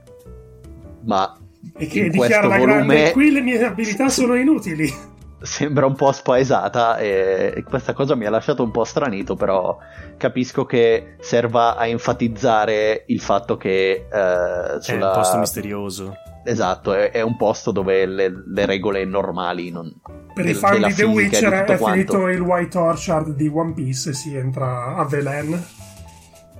ma 1.04 1.36
e 1.76 1.86
che 1.86 2.08
dichiara 2.08 2.46
la 2.46 2.56
volume... 2.56 2.86
grande 2.86 3.12
qui 3.12 3.30
le 3.30 3.40
mie 3.42 3.62
abilità 3.62 4.08
sono 4.08 4.34
inutili. 4.34 4.90
Sembra 5.44 5.84
un 5.84 5.94
po' 5.94 6.10
spaesata 6.10 6.96
e 6.96 7.62
questa 7.68 7.92
cosa 7.92 8.14
mi 8.14 8.24
ha 8.24 8.30
lasciato 8.30 8.62
un 8.62 8.70
po' 8.70 8.84
stranito 8.84 9.36
però 9.36 9.76
capisco 10.16 10.64
che 10.64 11.16
serva 11.20 11.76
a 11.76 11.86
enfatizzare 11.86 13.04
il 13.08 13.20
fatto 13.20 13.58
che 13.58 14.06
eh, 14.10 14.80
sulla... 14.80 14.80
è 14.80 14.94
un 14.94 15.12
posto 15.12 15.36
misterioso 15.36 16.16
Esatto, 16.44 16.92
è, 16.92 17.10
è, 17.10 17.22
un 17.22 17.36
posto 17.36 17.70
dove 17.70 18.04
le, 18.06 18.44
le 18.46 18.66
regole 18.66 19.04
normali 19.04 19.70
non... 19.70 19.92
Per 20.34 20.46
i 20.46 20.54
fan 20.54 20.82
di 20.82 20.92
The 20.92 21.04
Witcher 21.04 21.52
è 21.52 21.76
quanto. 21.78 21.86
finito 21.86 22.28
il 22.28 22.40
White 22.40 22.76
Orchard 22.76 23.34
di 23.34 23.48
One 23.48 23.72
Piece 23.72 24.10
e 24.10 24.12
si 24.12 24.34
entra 24.36 24.96
a 24.96 25.04
Velen. 25.04 25.64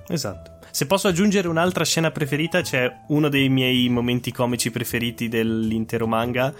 Esatto. 0.08 0.52
Se 0.70 0.86
posso 0.86 1.06
aggiungere 1.06 1.46
un'altra 1.46 1.84
scena 1.84 2.10
preferita, 2.10 2.60
c'è 2.60 2.90
uno 3.08 3.28
dei 3.28 3.48
miei 3.48 3.88
momenti 3.88 4.32
comici 4.32 4.70
preferiti 4.70 5.28
dell'intero 5.28 6.06
manga, 6.06 6.52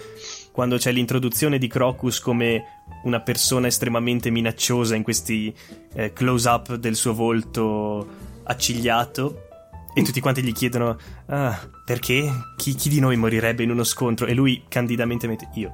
quando 0.53 0.77
c'è 0.77 0.93
l'introduzione 0.93 1.59
di 1.59 1.67
Crocus 1.67 2.21
come 2.21 2.83
una 3.05 3.21
persona 3.21 3.67
estremamente 3.67 4.31
minacciosa 4.31 4.95
in 4.95 5.03
questi 5.03 5.53
eh, 5.95 6.13
close-up 6.13 6.77
del 6.77 6.95
suo 6.95 7.13
volto 7.13 8.07
accigliato 8.45 9.49
e 9.95 10.03
tutti 10.03 10.21
quanti 10.21 10.43
gli 10.43 10.53
chiedono 10.53 10.97
ah, 11.27 11.59
perché? 11.85 12.31
Chi, 12.57 12.75
chi, 12.75 12.89
di 12.89 13.01
noi 13.01 13.17
morirebbe 13.17 13.63
in 13.63 13.71
uno 13.71 13.85
scontro? 13.85 14.27
E 14.27 14.35
lui 14.35 14.65
candidamente 14.69 15.27
mette 15.27 15.49
io. 15.55 15.73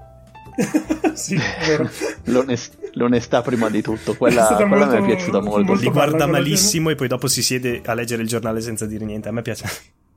sì. 1.15 1.39
L'onest- 2.25 2.91
l'onestà 2.95 3.43
prima 3.43 3.69
di 3.69 3.83
tutto, 3.83 4.17
quella, 4.17 4.47
quella 4.47 4.67
molto, 4.67 5.01
mi 5.01 5.13
è 5.13 5.15
piaciuta 5.15 5.41
molto. 5.41 5.63
molto 5.63 5.83
Li 5.83 5.91
guarda 5.91 6.27
malissimo 6.27 6.91
e 6.91 6.95
poi 6.95 7.09
dopo 7.09 7.29
si 7.29 7.43
siede 7.43 7.81
a 7.85 7.95
leggere 7.95 8.23
il 8.23 8.29
giornale 8.29 8.61
senza 8.61 8.87
dire 8.87 9.05
niente. 9.05 9.29
A 9.29 9.33
me 9.33 9.43
piace. 9.43 9.67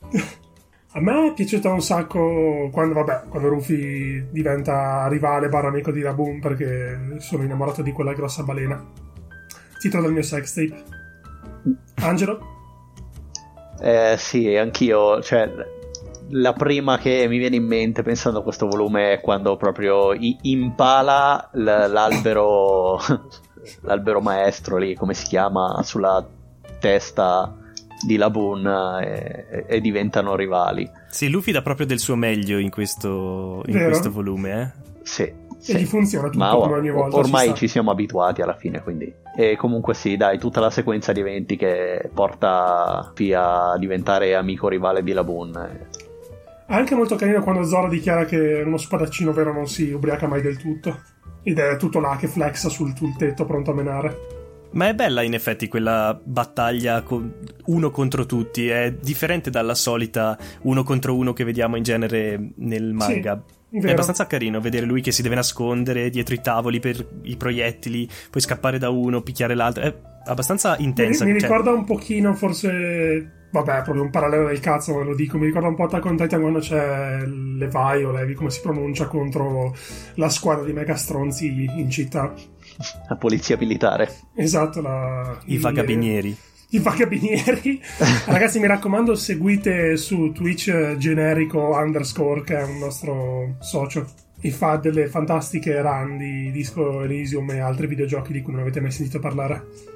A 0.95 1.01
me 1.01 1.29
è 1.29 1.33
piaciuta 1.33 1.71
un 1.71 1.81
sacco 1.81 2.69
quando, 2.71 2.93
vabbè, 2.93 3.23
quando 3.27 3.49
Rufy 3.49 4.29
diventa 4.29 5.07
rivale 5.07 5.49
barra 5.49 5.69
amico 5.69 5.91
di 5.91 6.03
Raboon 6.03 6.39
perché 6.39 7.17
sono 7.17 7.41
innamorato 7.41 7.81
di 7.81 7.91
quella 7.91 8.13
grossa 8.13 8.43
balena. 8.43 8.79
Titolo 9.79 10.03
del 10.03 10.11
mio 10.11 10.21
sextape. 10.21 10.83
Angelo? 11.95 12.39
Eh, 13.81 14.15
sì, 14.19 14.55
anch'io, 14.55 15.19
cioè, 15.23 15.51
la 16.29 16.53
prima 16.53 16.97
che 16.97 17.27
mi 17.27 17.37
viene 17.37 17.55
in 17.55 17.65
mente 17.65 18.01
pensando 18.01 18.39
a 18.39 18.43
questo 18.43 18.67
volume 18.67 19.13
è 19.13 19.21
quando 19.21 19.55
proprio 19.57 20.13
impala 20.13 21.49
l'albero, 21.53 22.99
l'albero 23.81 24.21
maestro 24.21 24.77
lì, 24.77 24.95
come 24.95 25.13
si 25.13 25.27
chiama, 25.27 25.81
sulla 25.83 26.25
testa 26.79 27.55
di 28.05 28.17
Laboon 28.17 28.99
e, 29.01 29.65
e, 29.67 29.81
diventano 29.81 30.35
rivali. 30.35 30.89
Sì, 31.09 31.29
Luffy 31.29 31.51
dà 31.51 31.61
proprio 31.61 31.85
del 31.85 31.99
suo 31.99 32.15
meglio 32.15 32.57
in 32.57 32.69
questo, 32.69 33.63
in 33.67 33.83
questo 33.85 34.11
volume, 34.11 34.61
eh? 34.61 34.81
Sì. 35.03 35.41
Sì. 35.63 35.71
E 35.71 35.79
gli 35.79 35.85
funziona 35.85 36.27
tutto 36.27 36.39
Ma 36.39 36.57
ogni 36.57 36.91
volta. 36.91 37.15
Ormai 37.15 37.49
ci, 37.51 37.55
ci, 37.55 37.67
siamo 37.69 37.89
abituati 37.89 38.41
alla 38.41 38.57
fine, 38.57 38.83
quindi. 38.83 39.13
E 39.33 39.55
comunque 39.55 39.93
sì, 39.93 40.17
dai, 40.17 40.37
tutta 40.37 40.59
la 40.59 40.69
sequenza 40.69 41.13
di 41.13 41.21
eventi 41.21 41.55
che 41.55 42.09
porta 42.13 43.13
Fia 43.15 43.71
a 43.71 43.77
diventare 43.77 44.35
amico 44.35 44.67
rivale 44.67 45.03
di 45.03 45.13
Laboon. 45.13 45.87
È 46.65 46.73
anche 46.73 46.95
molto 46.95 47.15
carino 47.15 47.41
quando 47.43 47.63
Zoro 47.63 47.89
dichiara 47.89 48.25
che 48.25 48.63
uno 48.65 48.77
spadaccino 48.77 49.33
vero 49.33 49.53
non 49.53 49.67
si 49.67 49.91
ubriaca 49.91 50.27
mai 50.27 50.41
del 50.41 50.57
tutto. 50.57 51.01
Ed 51.43 51.59
è 51.59 51.75
tutto 51.77 51.99
là 51.99 52.15
che 52.17 52.27
flexa 52.27 52.69
sul, 52.69 52.95
sul 52.95 53.15
tetto 53.17 53.45
pronto 53.45 53.71
a 53.71 53.73
menare. 53.73 54.41
Ma 54.71 54.87
è 54.87 54.95
bella 54.95 55.21
in 55.21 55.33
effetti 55.33 55.67
quella 55.67 56.19
battaglia 56.23 57.03
uno 57.65 57.91
contro 57.91 58.25
tutti, 58.25 58.69
è 58.69 58.91
differente 58.91 59.51
dalla 59.51 59.75
solita 59.75 60.37
uno 60.61 60.83
contro 60.83 61.15
uno 61.15 61.31
che 61.33 61.43
vediamo 61.43 61.75
in 61.75 61.83
genere 61.83 62.53
nel 62.55 62.91
manga. 62.91 63.43
Sì, 63.69 63.77
è 63.77 63.91
abbastanza 63.91 64.25
carino 64.25 64.59
vedere 64.59 64.85
lui 64.85 65.01
che 65.01 65.11
si 65.11 65.21
deve 65.21 65.35
nascondere 65.35 66.09
dietro 66.09 66.33
i 66.33 66.41
tavoli 66.41 66.79
per 66.79 67.05
i 67.23 67.35
proiettili, 67.37 68.07
poi 68.31 68.41
scappare 68.41 68.79
da 68.79 68.89
uno, 68.89 69.21
picchiare 69.21 69.53
l'altro. 69.53 69.83
È 69.83 69.95
abbastanza 70.25 70.75
intensa. 70.77 71.25
Mi, 71.25 71.33
mi 71.33 71.39
cioè... 71.39 71.49
ricorda 71.49 71.71
un 71.71 71.83
pochino, 71.83 72.33
forse. 72.33 73.41
Vabbè, 73.53 73.83
proprio 73.83 74.01
un 74.01 74.09
parallelo 74.09 74.47
del 74.47 74.59
cazzo, 74.59 74.97
ve 74.97 75.03
lo 75.03 75.13
dico. 75.13 75.37
Mi 75.37 75.45
ricorda 75.45 75.67
un 75.67 75.75
po' 75.75 75.83
Attack 75.83 76.05
on 76.05 76.17
Titan 76.17 76.41
quando 76.41 76.57
c'è 76.57 77.23
Levi 77.23 78.03
o 78.03 78.11
Levi, 78.11 78.33
come 78.33 78.49
si 78.49 78.59
pronuncia, 78.61 79.05
contro 79.05 79.75
la 80.15 80.29
squadra 80.29 80.65
di 80.65 80.73
mega 80.73 80.95
stronzi 80.95 81.69
in 81.77 81.87
città. 81.91 82.33
La 83.07 83.15
polizia 83.15 83.55
militare. 83.55 84.11
Esatto, 84.33 84.81
la, 84.81 85.37
i 85.45 85.59
vagabinieri. 85.59 86.35
I 86.69 86.79
vagabinieri. 86.79 87.79
Ragazzi, 88.25 88.59
mi 88.59 88.65
raccomando, 88.65 89.13
seguite 89.13 89.97
su 89.97 90.31
Twitch 90.31 90.95
generico 90.97 91.77
underscore, 91.77 92.43
che 92.43 92.57
è 92.57 92.63
un 92.63 92.79
nostro 92.79 93.57
socio. 93.59 94.07
E 94.41 94.49
fa 94.49 94.77
delle 94.77 95.07
fantastiche 95.07 95.79
run 95.79 96.17
di 96.17 96.51
Disco 96.51 97.03
Elysium 97.03 97.51
e 97.51 97.59
altri 97.59 97.85
videogiochi 97.85 98.33
di 98.33 98.41
cui 98.41 98.53
non 98.53 98.61
avete 98.61 98.81
mai 98.81 98.89
sentito 98.89 99.19
parlare. 99.19 99.91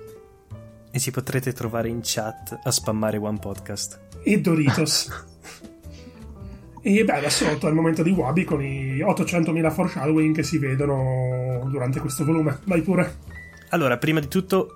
E 0.91 0.99
ci 0.99 1.11
potrete 1.11 1.53
trovare 1.53 1.89
in 1.89 1.99
chat 2.01 2.59
a 2.63 2.71
spammare 2.71 3.17
One 3.17 3.39
Podcast. 3.39 3.99
E 4.23 4.41
Doritos. 4.41 5.25
E 6.81 7.03
beh, 7.03 7.13
adesso 7.13 7.45
è 7.45 7.51
il 7.51 7.73
momento 7.73 8.01
di 8.01 8.11
Wabi 8.11 8.45
con 8.45 8.63
i 8.63 8.99
800.000 8.99 9.71
foreshadowing 9.71 10.33
che 10.33 10.43
si 10.43 10.57
vedono 10.57 11.67
durante 11.69 11.99
questo 11.99 12.23
volume. 12.23 12.59
Vai 12.63 12.81
pure. 12.81 13.17
Allora, 13.69 13.97
prima 13.97 14.21
di 14.21 14.29
tutto, 14.29 14.75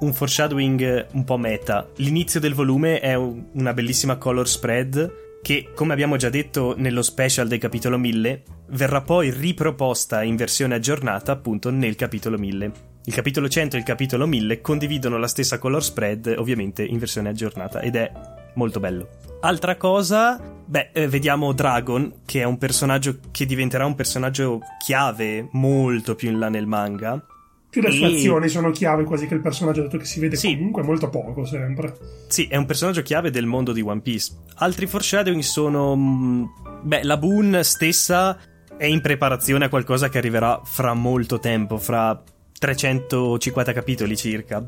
un 0.00 0.12
foreshadowing 0.12 1.06
un 1.12 1.24
po' 1.24 1.36
meta. 1.36 1.88
L'inizio 1.96 2.40
del 2.40 2.54
volume 2.54 2.98
è 2.98 3.14
un, 3.14 3.44
una 3.52 3.72
bellissima 3.72 4.16
color 4.16 4.48
spread 4.48 5.38
che, 5.42 5.70
come 5.74 5.92
abbiamo 5.92 6.16
già 6.16 6.28
detto 6.28 6.74
nello 6.76 7.02
special 7.02 7.46
del 7.46 7.58
capitolo 7.58 7.98
1000, 7.98 8.42
verrà 8.70 9.00
poi 9.00 9.30
riproposta 9.30 10.22
in 10.22 10.34
versione 10.34 10.74
aggiornata 10.74 11.32
appunto 11.32 11.70
nel 11.70 11.94
capitolo 11.94 12.36
1000. 12.36 12.91
Il 13.04 13.14
capitolo 13.14 13.48
100 13.48 13.76
e 13.76 13.78
il 13.80 13.84
capitolo 13.84 14.26
1000 14.26 14.60
condividono 14.60 15.18
la 15.18 15.26
stessa 15.26 15.58
color 15.58 15.82
spread, 15.82 16.34
ovviamente 16.38 16.84
in 16.84 16.98
versione 16.98 17.30
aggiornata, 17.30 17.80
ed 17.80 17.96
è 17.96 18.10
molto 18.54 18.78
bello. 18.78 19.08
Altra 19.40 19.76
cosa, 19.76 20.40
beh, 20.40 20.90
eh, 20.92 21.08
vediamo 21.08 21.52
Dragon, 21.52 22.20
che 22.24 22.42
è 22.42 22.44
un 22.44 22.58
personaggio 22.58 23.18
che 23.32 23.44
diventerà 23.44 23.86
un 23.86 23.96
personaggio 23.96 24.60
chiave 24.78 25.48
molto 25.50 26.14
più 26.14 26.30
in 26.30 26.38
là 26.38 26.48
nel 26.48 26.66
manga. 26.66 27.20
Più 27.68 27.80
le 27.80 27.90
sue 27.90 28.08
e... 28.08 28.14
azioni 28.14 28.48
sono 28.48 28.70
chiave 28.70 29.02
quasi 29.02 29.26
che 29.26 29.34
il 29.34 29.40
personaggio, 29.40 29.82
dato 29.82 29.96
che 29.96 30.04
si 30.04 30.20
vede 30.20 30.36
sì. 30.36 30.54
comunque 30.54 30.82
molto 30.84 31.08
poco 31.08 31.44
sempre. 31.44 31.96
Sì, 32.28 32.46
è 32.46 32.56
un 32.56 32.66
personaggio 32.66 33.02
chiave 33.02 33.30
del 33.30 33.46
mondo 33.46 33.72
di 33.72 33.80
One 33.80 34.00
Piece. 34.00 34.32
Altri 34.56 34.86
foreshadowing 34.86 35.42
sono. 35.42 35.96
mm, 35.96 36.44
Beh, 36.82 37.02
la 37.02 37.16
Boon 37.16 37.60
stessa 37.62 38.38
è 38.76 38.84
in 38.84 39.00
preparazione 39.00 39.64
a 39.64 39.68
qualcosa 39.68 40.08
che 40.08 40.18
arriverà 40.18 40.60
fra 40.62 40.94
molto 40.94 41.40
tempo, 41.40 41.78
fra 41.78 42.22
350 42.62 43.72
capitoli 43.72 44.16
circa. 44.16 44.64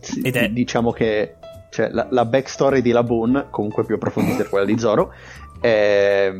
Sì, 0.00 0.20
Ed 0.22 0.34
è- 0.36 0.48
Diciamo 0.48 0.90
che 0.90 1.36
cioè, 1.70 1.88
la, 1.90 2.08
la 2.10 2.24
backstory 2.24 2.82
di 2.82 2.90
Laboon, 2.90 3.46
comunque 3.50 3.84
più 3.84 3.94
approfondita 3.94 4.42
di 4.42 4.48
quella 4.48 4.64
di 4.64 4.76
Zoro, 4.78 5.12
è... 5.60 6.32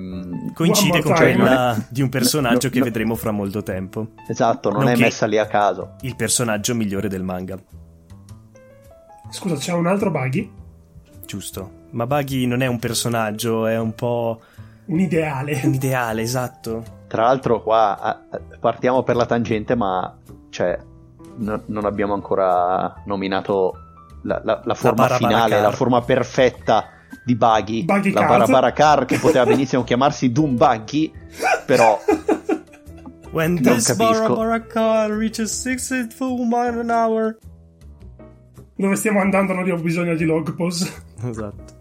Coincide 0.52 0.94
One 0.98 1.02
con 1.02 1.12
quella 1.14 1.86
di 1.88 2.02
un 2.02 2.08
personaggio 2.08 2.66
No, 2.66 2.72
che 2.72 2.78
no. 2.80 2.84
vedremo 2.86 3.14
fra 3.14 3.30
molto 3.30 3.62
tempo. 3.62 4.08
Esatto, 4.28 4.70
non 4.70 4.82
è 4.82 4.84
Nonché- 4.86 5.00
messa 5.02 5.26
lì 5.26 5.38
a 5.38 5.46
caso. 5.46 5.92
Il 6.00 6.16
personaggio 6.16 6.74
migliore 6.74 7.06
del 7.08 7.22
manga, 7.22 7.56
Scusa, 9.30 9.54
c'è 9.54 9.72
un 9.72 9.86
altro 9.86 10.10
buggy? 10.10 10.50
giusto? 11.24 11.70
Ma 11.90 12.08
Buggy 12.08 12.46
non 12.46 12.60
è 12.62 12.66
un 12.66 12.80
personaggio, 12.80 13.66
è 13.68 13.78
un 13.78 13.94
po' 13.94 14.40
Un 14.86 14.98
ideale. 14.98 15.60
un 15.62 15.74
ideale, 15.74 16.22
esatto. 16.22 16.82
Tra 17.06 17.22
l'altro 17.22 17.62
qua 17.62 18.24
partiamo 18.58 19.04
per 19.04 19.14
la 19.14 19.26
tangente, 19.26 19.76
ma 19.76 20.16
cioè, 20.50 20.78
no- 21.36 21.62
non 21.66 21.84
abbiamo 21.84 22.14
ancora 22.14 23.02
nominato 23.06 23.72
la, 24.22 24.40
la- 24.44 24.60
la 24.64 24.74
forma 24.74 25.06
Barabaracar. 25.06 25.28
finale, 25.46 25.60
la 25.62 25.72
forma 25.72 26.00
perfetta 26.02 26.90
di 27.24 27.34
Buggy, 27.34 27.84
Buggy 27.84 28.12
la 28.12 28.20
Card. 28.20 28.32
Barabaracar 28.38 29.04
che 29.04 29.18
poteva 29.18 29.44
benissimo 29.46 29.82
chiamarsi 29.84 30.30
Doom 30.32 30.56
Buggy, 30.56 31.12
però 31.66 31.98
When 33.32 33.54
Non 33.54 33.74
this 33.76 33.86
capisco. 33.86 34.12
Barabaracar 34.34 35.10
reaches 35.10 35.60
60 35.62 36.14
full 36.14 36.46
mile 36.46 36.80
an 36.80 36.90
hour. 36.90 37.36
Dove 38.74 38.96
stiamo 38.96 39.20
andando 39.20 39.52
non 39.52 39.62
abbiamo 39.62 39.82
bisogno 39.82 40.14
di 40.16 40.24
log 40.24 40.54
pose. 40.54 40.90
Esatto. 41.24 41.78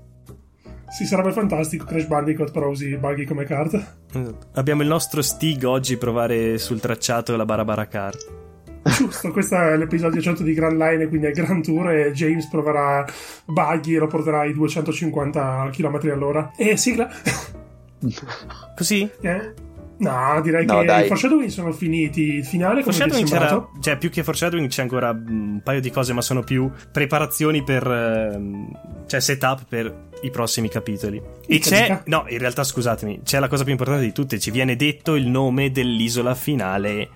Sì, 0.90 1.06
sarebbe 1.06 1.32
fantastico 1.32 1.86
Crash 1.86 2.06
Bandicoot 2.08 2.52
però 2.52 2.68
usi 2.70 2.96
buggy 2.98 3.24
come 3.26 3.46
card. 3.46 3.74
esatto. 4.12 4.48
Abbiamo 4.56 4.82
il 4.82 4.88
nostro 4.88 5.22
Stig 5.22 5.64
oggi 5.64 5.98
provare 5.98 6.58
sul 6.58 6.80
tracciato 6.80 7.36
la 7.36 7.46
Barabaracar. 7.46 8.14
Giusto, 8.84 9.32
questo 9.32 9.56
è 9.56 9.78
l'episodio 9.78 10.22
100 10.22 10.44
di 10.44 10.54
Grand 10.54 10.78
Line, 10.78 11.08
quindi 11.08 11.28
è 11.28 11.32
Grand 11.32 11.64
Tour 11.64 11.92
e 11.92 12.12
James 12.14 12.48
proverà 12.50 13.06
buggy 13.46 13.96
e 13.96 14.00
lo 14.00 14.08
porterà 14.08 14.40
ai 14.42 14.54
250 14.54 15.70
km 15.72 16.00
all'ora. 16.12 16.52
E 16.58 16.76
sigla. 16.78 17.10
Così? 18.76 19.10
Eh? 19.22 19.54
No, 19.98 20.40
direi 20.42 20.66
No, 20.66 20.80
che 20.80 20.86
dai. 20.86 21.04
i 21.04 21.08
foreshadowing 21.08 21.50
sono 21.50 21.74
finiti. 21.74 22.36
Il 22.36 22.46
finale 22.46 22.82
come 22.84 22.96
ti 22.96 23.02
è 23.02 23.08
Foreshadowing 23.10 23.28
c'era, 23.28 23.48
sembrato? 23.50 23.80
cioè 23.82 23.98
più 23.98 24.10
che 24.10 24.24
foreshadowing 24.24 24.70
c'è 24.70 24.82
ancora 24.82 25.10
un 25.10 25.60
paio 25.62 25.82
di 25.82 25.92
cose, 25.92 26.14
ma 26.14 26.22
sono 26.22 26.42
più 26.42 26.72
preparazioni 26.92 27.64
per, 27.64 27.86
ehm, 27.86 29.04
cioè 29.08 29.20
setup 29.20 29.66
per 29.68 30.08
i 30.22 30.30
prossimi 30.32 30.70
capitoli. 30.70 31.18
E 31.18 31.24
Mica, 31.50 31.70
c'è, 31.70 31.82
mica. 31.82 32.04
no, 32.06 32.26
in 32.30 32.38
realtà 32.38 32.64
scusatemi, 32.64 33.22
c'è 33.24 33.40
la 33.40 33.50
cosa 33.50 33.64
più 33.64 33.74
importante 33.74 34.04
di 34.06 34.14
tutte, 34.14 34.40
ci 34.40 34.52
viene 34.52 34.78
detto 34.78 35.16
il 35.16 35.28
nome 35.28 35.70
dell'isola 35.72 36.34
finale 36.34 37.10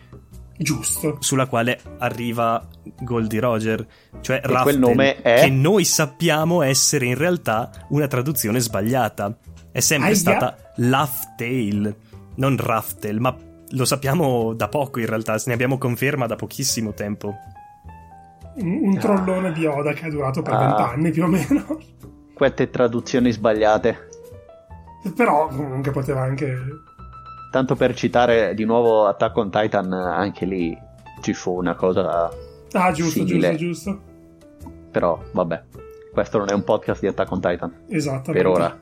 Giusto. 0.58 1.18
sulla 1.20 1.48
quale 1.48 1.80
arriva 2.00 2.66
Goldie 3.00 3.40
Roger, 3.40 3.86
cioè 4.22 4.40
quel 4.42 4.54
Raftel, 4.54 4.80
nome 4.80 5.22
è? 5.22 5.42
che 5.42 5.50
noi 5.50 5.84
sappiamo 5.84 6.62
essere 6.62 7.06
in 7.06 7.18
realtà 7.18 7.70
una 7.90 8.08
traduzione 8.08 8.60
sbagliata. 8.60 9.36
È 9.72 9.80
sempre 9.80 10.10
Aia. 10.10 10.18
stata 10.18 10.58
Laugh-Tale, 10.76 11.96
non 12.36 12.56
Raftel, 12.58 13.20
ma 13.20 13.36
lo 13.70 13.86
sappiamo 13.86 14.54
da 14.54 14.68
poco 14.68 15.00
in 15.00 15.08
realtà, 15.08 15.36
ne 15.46 15.54
abbiamo 15.54 15.78
conferma 15.80 16.28
da 16.28 16.36
pochissimo 16.36 16.94
tempo. 16.94 17.34
Un, 18.56 18.80
un 18.84 18.98
trollone 19.00 19.52
di 19.52 19.66
Oda 19.66 19.94
che 19.94 20.06
è 20.06 20.10
durato 20.10 20.44
per 20.44 20.54
Ah. 20.54 20.60
vent'anni 20.60 21.10
più 21.12 21.24
o 21.24 21.28
meno. 21.28 21.80
queste 22.36 22.70
traduzioni 22.70 23.32
sbagliate. 23.32 24.10
Però 25.16 25.48
comunque 25.48 25.92
poteva 25.92 26.22
anche. 26.22 26.56
Tanto 27.54 27.76
per 27.76 27.94
citare 27.94 28.56
di 28.56 28.66
nuovo 28.66 29.06
Attack 29.06 29.38
on 29.38 29.52
Titan, 29.52 29.94
anche 29.94 30.44
lì 30.46 30.76
ci 31.22 31.34
fu 31.36 31.56
una 31.56 31.76
cosa 31.76 32.28
Ah, 32.72 32.92
giusto, 32.92 33.26
simile. 33.26 33.56
giusto, 33.56 33.92
giusto. 33.92 34.02
Però 34.90 35.22
vabbè, 35.32 35.64
questo 36.12 36.40
non 36.40 36.50
è 36.50 36.54
un 36.54 36.64
podcast 36.64 37.02
di 37.02 37.08
Attack 37.08 37.32
on 37.32 37.40
Titan. 37.42 37.74
Esattamente. 37.90 38.32
Per 38.34 38.48
ora. 38.48 38.80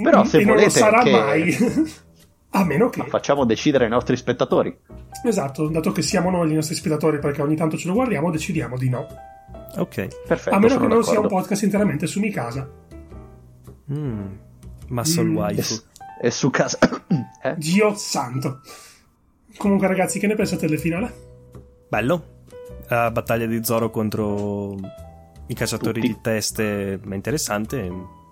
Però 0.00 0.22
se 0.24 0.36
e 0.38 0.44
non 0.44 0.54
lo 0.54 0.60
volete 0.60 0.70
sarà 0.78 1.02
che- 1.02 1.10
mai. 1.10 1.56
A 2.54 2.64
meno 2.64 2.90
che. 2.90 2.98
Ma 3.00 3.06
facciamo 3.06 3.44
decidere 3.44 3.84
ai 3.86 3.90
nostri 3.90 4.14
spettatori. 4.16 4.76
Esatto, 5.24 5.66
dato 5.68 5.90
che 5.90 6.02
siamo 6.02 6.30
noi 6.30 6.50
i 6.52 6.54
nostri 6.54 6.74
spettatori 6.76 7.18
perché 7.18 7.42
ogni 7.42 7.56
tanto 7.56 7.76
ce 7.76 7.88
lo 7.88 7.94
guardiamo, 7.94 8.30
decidiamo 8.30 8.76
di 8.76 8.88
no. 8.88 9.06
Ok. 9.78 10.08
Perfetto, 10.28 10.54
A 10.54 10.58
meno 10.60 10.78
che 10.78 10.86
non 10.86 11.02
sia 11.02 11.12
un 11.18 11.22
d'accordo. 11.22 11.28
podcast 11.36 11.62
interamente 11.64 12.06
su 12.06 12.20
Mikasa. 12.20 12.68
Mm. 13.92 14.26
Muscle 14.88 15.24
Mm. 15.24 15.36
waifu. 15.36 15.74
E 16.24 16.30
su 16.30 16.50
casa... 16.50 16.78
eh? 17.42 17.54
Dio 17.56 17.94
santo. 17.96 18.60
Comunque, 19.56 19.88
ragazzi, 19.88 20.20
che 20.20 20.28
ne 20.28 20.36
pensate 20.36 20.68
del 20.68 20.78
finale? 20.78 21.12
Bello. 21.88 22.44
La 22.86 23.10
battaglia 23.10 23.46
di 23.46 23.64
Zoro 23.64 23.90
contro 23.90 24.76
i 25.48 25.54
cacciatori 25.54 26.00
Tutti. 26.00 26.12
di 26.12 26.20
teste 26.22 26.92
è 26.94 27.14
interessante. 27.14 27.90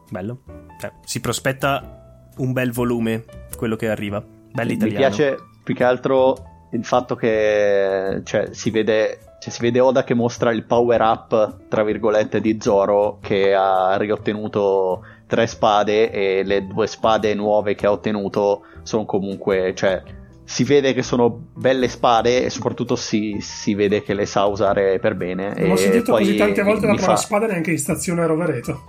Bello. 0.08 0.42
Cioè, 0.78 0.92
si 1.04 1.18
prospetta 1.18 2.28
un 2.36 2.52
bel 2.52 2.70
volume, 2.70 3.24
quello 3.56 3.74
che 3.74 3.88
arriva. 3.88 4.24
Bello 4.24 4.76
Mi 4.84 4.92
piace 4.92 5.36
più 5.64 5.74
che 5.74 5.82
altro 5.82 6.68
il 6.70 6.84
fatto 6.84 7.16
che 7.16 8.20
cioè, 8.22 8.50
si 8.52 8.70
vede 8.70 9.18
cioè, 9.40 9.52
si 9.52 9.60
vede 9.60 9.80
Oda 9.80 10.04
che 10.04 10.14
mostra 10.14 10.52
il 10.52 10.64
power 10.64 11.00
up 11.00 11.68
tra 11.68 11.82
virgolette 11.82 12.40
di 12.40 12.58
Zoro 12.60 13.18
che 13.20 13.54
ha 13.54 13.96
riottenuto 13.96 15.02
tre 15.30 15.46
spade 15.46 16.10
e 16.10 16.42
le 16.42 16.66
due 16.66 16.88
spade 16.88 17.32
nuove 17.34 17.76
che 17.76 17.86
ha 17.86 17.92
ottenuto 17.92 18.64
sono 18.82 19.04
comunque 19.04 19.72
cioè 19.76 20.02
si 20.42 20.64
vede 20.64 20.92
che 20.92 21.04
sono 21.04 21.30
belle 21.54 21.86
spade 21.86 22.42
e 22.44 22.50
soprattutto 22.50 22.96
si, 22.96 23.36
si 23.38 23.74
vede 23.74 24.02
che 24.02 24.14
le 24.14 24.26
sa 24.26 24.46
usare 24.46 24.98
per 24.98 25.14
bene 25.14 25.54
Non 25.56 25.70
ho 25.70 25.76
sentito 25.76 26.10
così 26.10 26.34
tante 26.36 26.62
volte 26.64 26.86
la 26.86 26.94
parola 26.94 27.16
fa- 27.16 27.22
spada 27.22 27.46
neanche 27.46 27.70
in 27.70 27.78
stazione 27.78 28.22
a 28.22 28.26
Rovereto. 28.26 28.82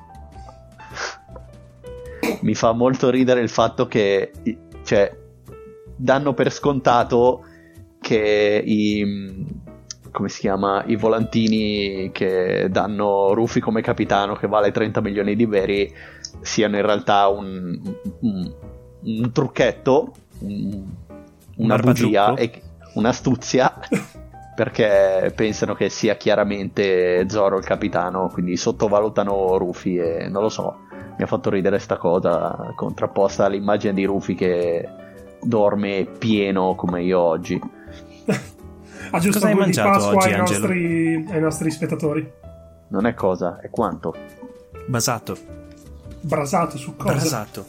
mi 2.42 2.56
fa 2.56 2.72
molto 2.72 3.12
ridere 3.12 3.42
il 3.42 3.50
fatto 3.50 3.86
che 3.86 4.32
cioè, 4.84 5.16
danno 5.96 6.34
per 6.34 6.52
scontato 6.52 7.46
che 8.02 8.64
i, 8.66 9.46
come 10.12 10.30
si 10.30 10.42
chiama, 10.42 10.84
i 10.86 10.96
volantini 10.96 12.12
che 12.12 12.68
danno 12.70 13.34
Rufy 13.34 13.60
come 13.60 13.82
capitano 13.82 14.36
che 14.36 14.48
vale 14.48 14.72
30 14.72 15.02
milioni 15.02 15.36
di 15.36 15.46
veri 15.46 15.94
siano 16.42 16.76
in 16.76 16.86
realtà 16.86 17.28
un, 17.28 17.80
un, 18.20 18.54
un 19.04 19.32
trucchetto, 19.32 20.12
un, 20.40 20.84
una 21.58 21.78
bugia, 21.78 22.36
e, 22.36 22.62
un'astuzia 22.94 23.80
perché 24.56 25.32
pensano 25.34 25.74
che 25.74 25.90
sia 25.90 26.16
chiaramente 26.16 27.26
Zoro 27.30 27.58
il 27.58 27.64
capitano, 27.64 28.30
quindi 28.32 28.58
sottovalutano 28.58 29.58
Rufy 29.58 29.98
e 29.98 30.28
non 30.28 30.44
lo 30.44 30.50
so, 30.50 30.78
mi 31.18 31.24
ha 31.24 31.28
fatto 31.28 31.50
ridere 31.50 31.80
sta 31.80 31.98
cosa 31.98 32.74
contrapposta 32.76 33.46
all'immagine 33.46 33.94
di 33.94 34.06
Rufy 34.06 34.36
che 34.36 34.88
dorme 35.42 36.06
pieno 36.18 36.76
come 36.76 37.02
io 37.02 37.20
oggi. 37.20 37.60
ah, 39.12 39.20
giusto 39.20 39.40
Cosa 39.40 39.52
hai 39.52 39.58
mangiato 39.58 39.90
Pasqua 39.90 40.16
oggi, 40.16 40.28
ai 40.28 40.34
Angelo? 40.34 40.60
nostri, 40.60 41.26
ai 41.30 41.42
nostri 41.42 41.72
spettatori. 41.72 42.32
Non 42.90 43.06
è 43.06 43.14
cosa, 43.14 43.60
è 43.60 43.70
quanto. 43.70 44.16
Basato. 44.88 45.38
Brasato 46.22 46.78
su 46.78 46.96
cosa? 46.96 47.14
Brasato. 47.14 47.66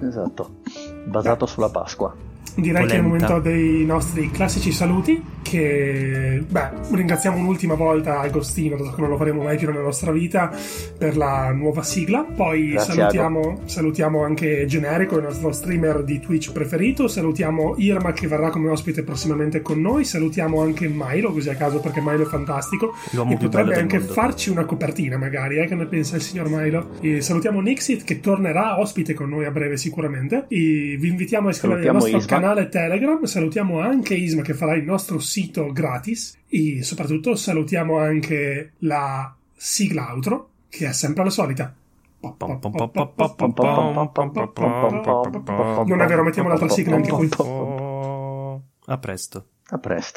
Esatto, 0.00 0.60
basato 1.04 1.46
sulla 1.46 1.68
Pasqua. 1.68 2.14
Direi 2.60 2.86
che 2.86 2.94
è 2.94 2.96
il 2.96 3.04
Polenta. 3.04 3.28
momento 3.28 3.48
dei 3.48 3.84
nostri 3.84 4.30
classici 4.32 4.72
saluti. 4.72 5.36
Che 5.40 6.44
beh, 6.46 6.70
ringraziamo 6.92 7.38
un'ultima 7.38 7.74
volta 7.74 8.20
Agostino, 8.20 8.76
dato 8.76 8.92
che 8.92 9.00
non 9.00 9.10
lo 9.10 9.16
faremo 9.16 9.44
mai 9.44 9.56
più 9.56 9.68
nella 9.68 9.80
nostra 9.80 10.10
vita, 10.10 10.52
per 10.98 11.16
la 11.16 11.52
nuova 11.52 11.82
sigla. 11.82 12.22
Poi 12.24 12.74
salutiamo, 12.76 13.62
salutiamo 13.64 14.24
anche 14.24 14.66
Generico, 14.66 15.16
il 15.16 15.22
nostro 15.22 15.52
streamer 15.52 16.02
di 16.02 16.18
Twitch 16.18 16.52
preferito. 16.52 17.06
Salutiamo 17.06 17.76
Irma 17.78 18.12
che 18.12 18.26
verrà 18.26 18.50
come 18.50 18.68
ospite 18.70 19.04
prossimamente 19.04 19.62
con 19.62 19.80
noi. 19.80 20.04
Salutiamo 20.04 20.60
anche 20.60 20.88
Milo, 20.88 21.32
così 21.32 21.48
a 21.48 21.54
caso 21.54 21.78
perché 21.78 22.00
Milo 22.00 22.24
è 22.24 22.26
fantastico. 22.26 22.94
L'uomo 23.12 23.34
e 23.34 23.36
potrebbe 23.36 23.76
anche 23.76 24.00
farci 24.00 24.50
una 24.50 24.64
copertina, 24.64 25.16
magari. 25.16 25.58
Eh? 25.58 25.66
Che 25.66 25.76
ne 25.76 25.86
pensa 25.86 26.16
il 26.16 26.22
signor 26.22 26.48
Milo? 26.50 26.90
E 27.00 27.20
salutiamo 27.20 27.60
Nixit 27.60 28.02
che 28.04 28.20
tornerà 28.20 28.80
ospite 28.80 29.14
con 29.14 29.28
noi 29.28 29.44
a 29.46 29.50
breve, 29.50 29.76
sicuramente. 29.76 30.44
E 30.48 30.96
vi 30.98 31.08
invitiamo 31.08 31.46
a 31.46 31.50
iscrivervi 31.52 31.86
al 31.86 31.94
nostro 31.94 32.16
Isma. 32.16 32.28
canale 32.28 32.46
Telegram. 32.68 33.22
Salutiamo 33.24 33.80
anche 33.80 34.14
Isma 34.14 34.42
che 34.42 34.54
farà 34.54 34.74
il 34.74 34.84
nostro 34.84 35.18
sito 35.18 35.72
gratis. 35.72 36.38
E 36.48 36.82
soprattutto 36.82 37.34
salutiamo 37.34 37.98
anche 37.98 38.72
la 38.78 39.34
sigla 39.54 40.12
outro, 40.12 40.50
che 40.68 40.88
è 40.88 40.92
sempre 40.92 41.24
la 41.24 41.30
solita. 41.30 41.74
Non 45.86 46.00
è 46.00 46.06
vero, 46.06 46.22
mettiamo 46.24 46.48
l'altra 46.48 46.68
sigla 46.68 46.96
anche 46.96 47.10
qui. 47.10 47.28
A 48.86 48.98
presto. 48.98 49.46
A 49.70 49.78
presto. 49.78 50.16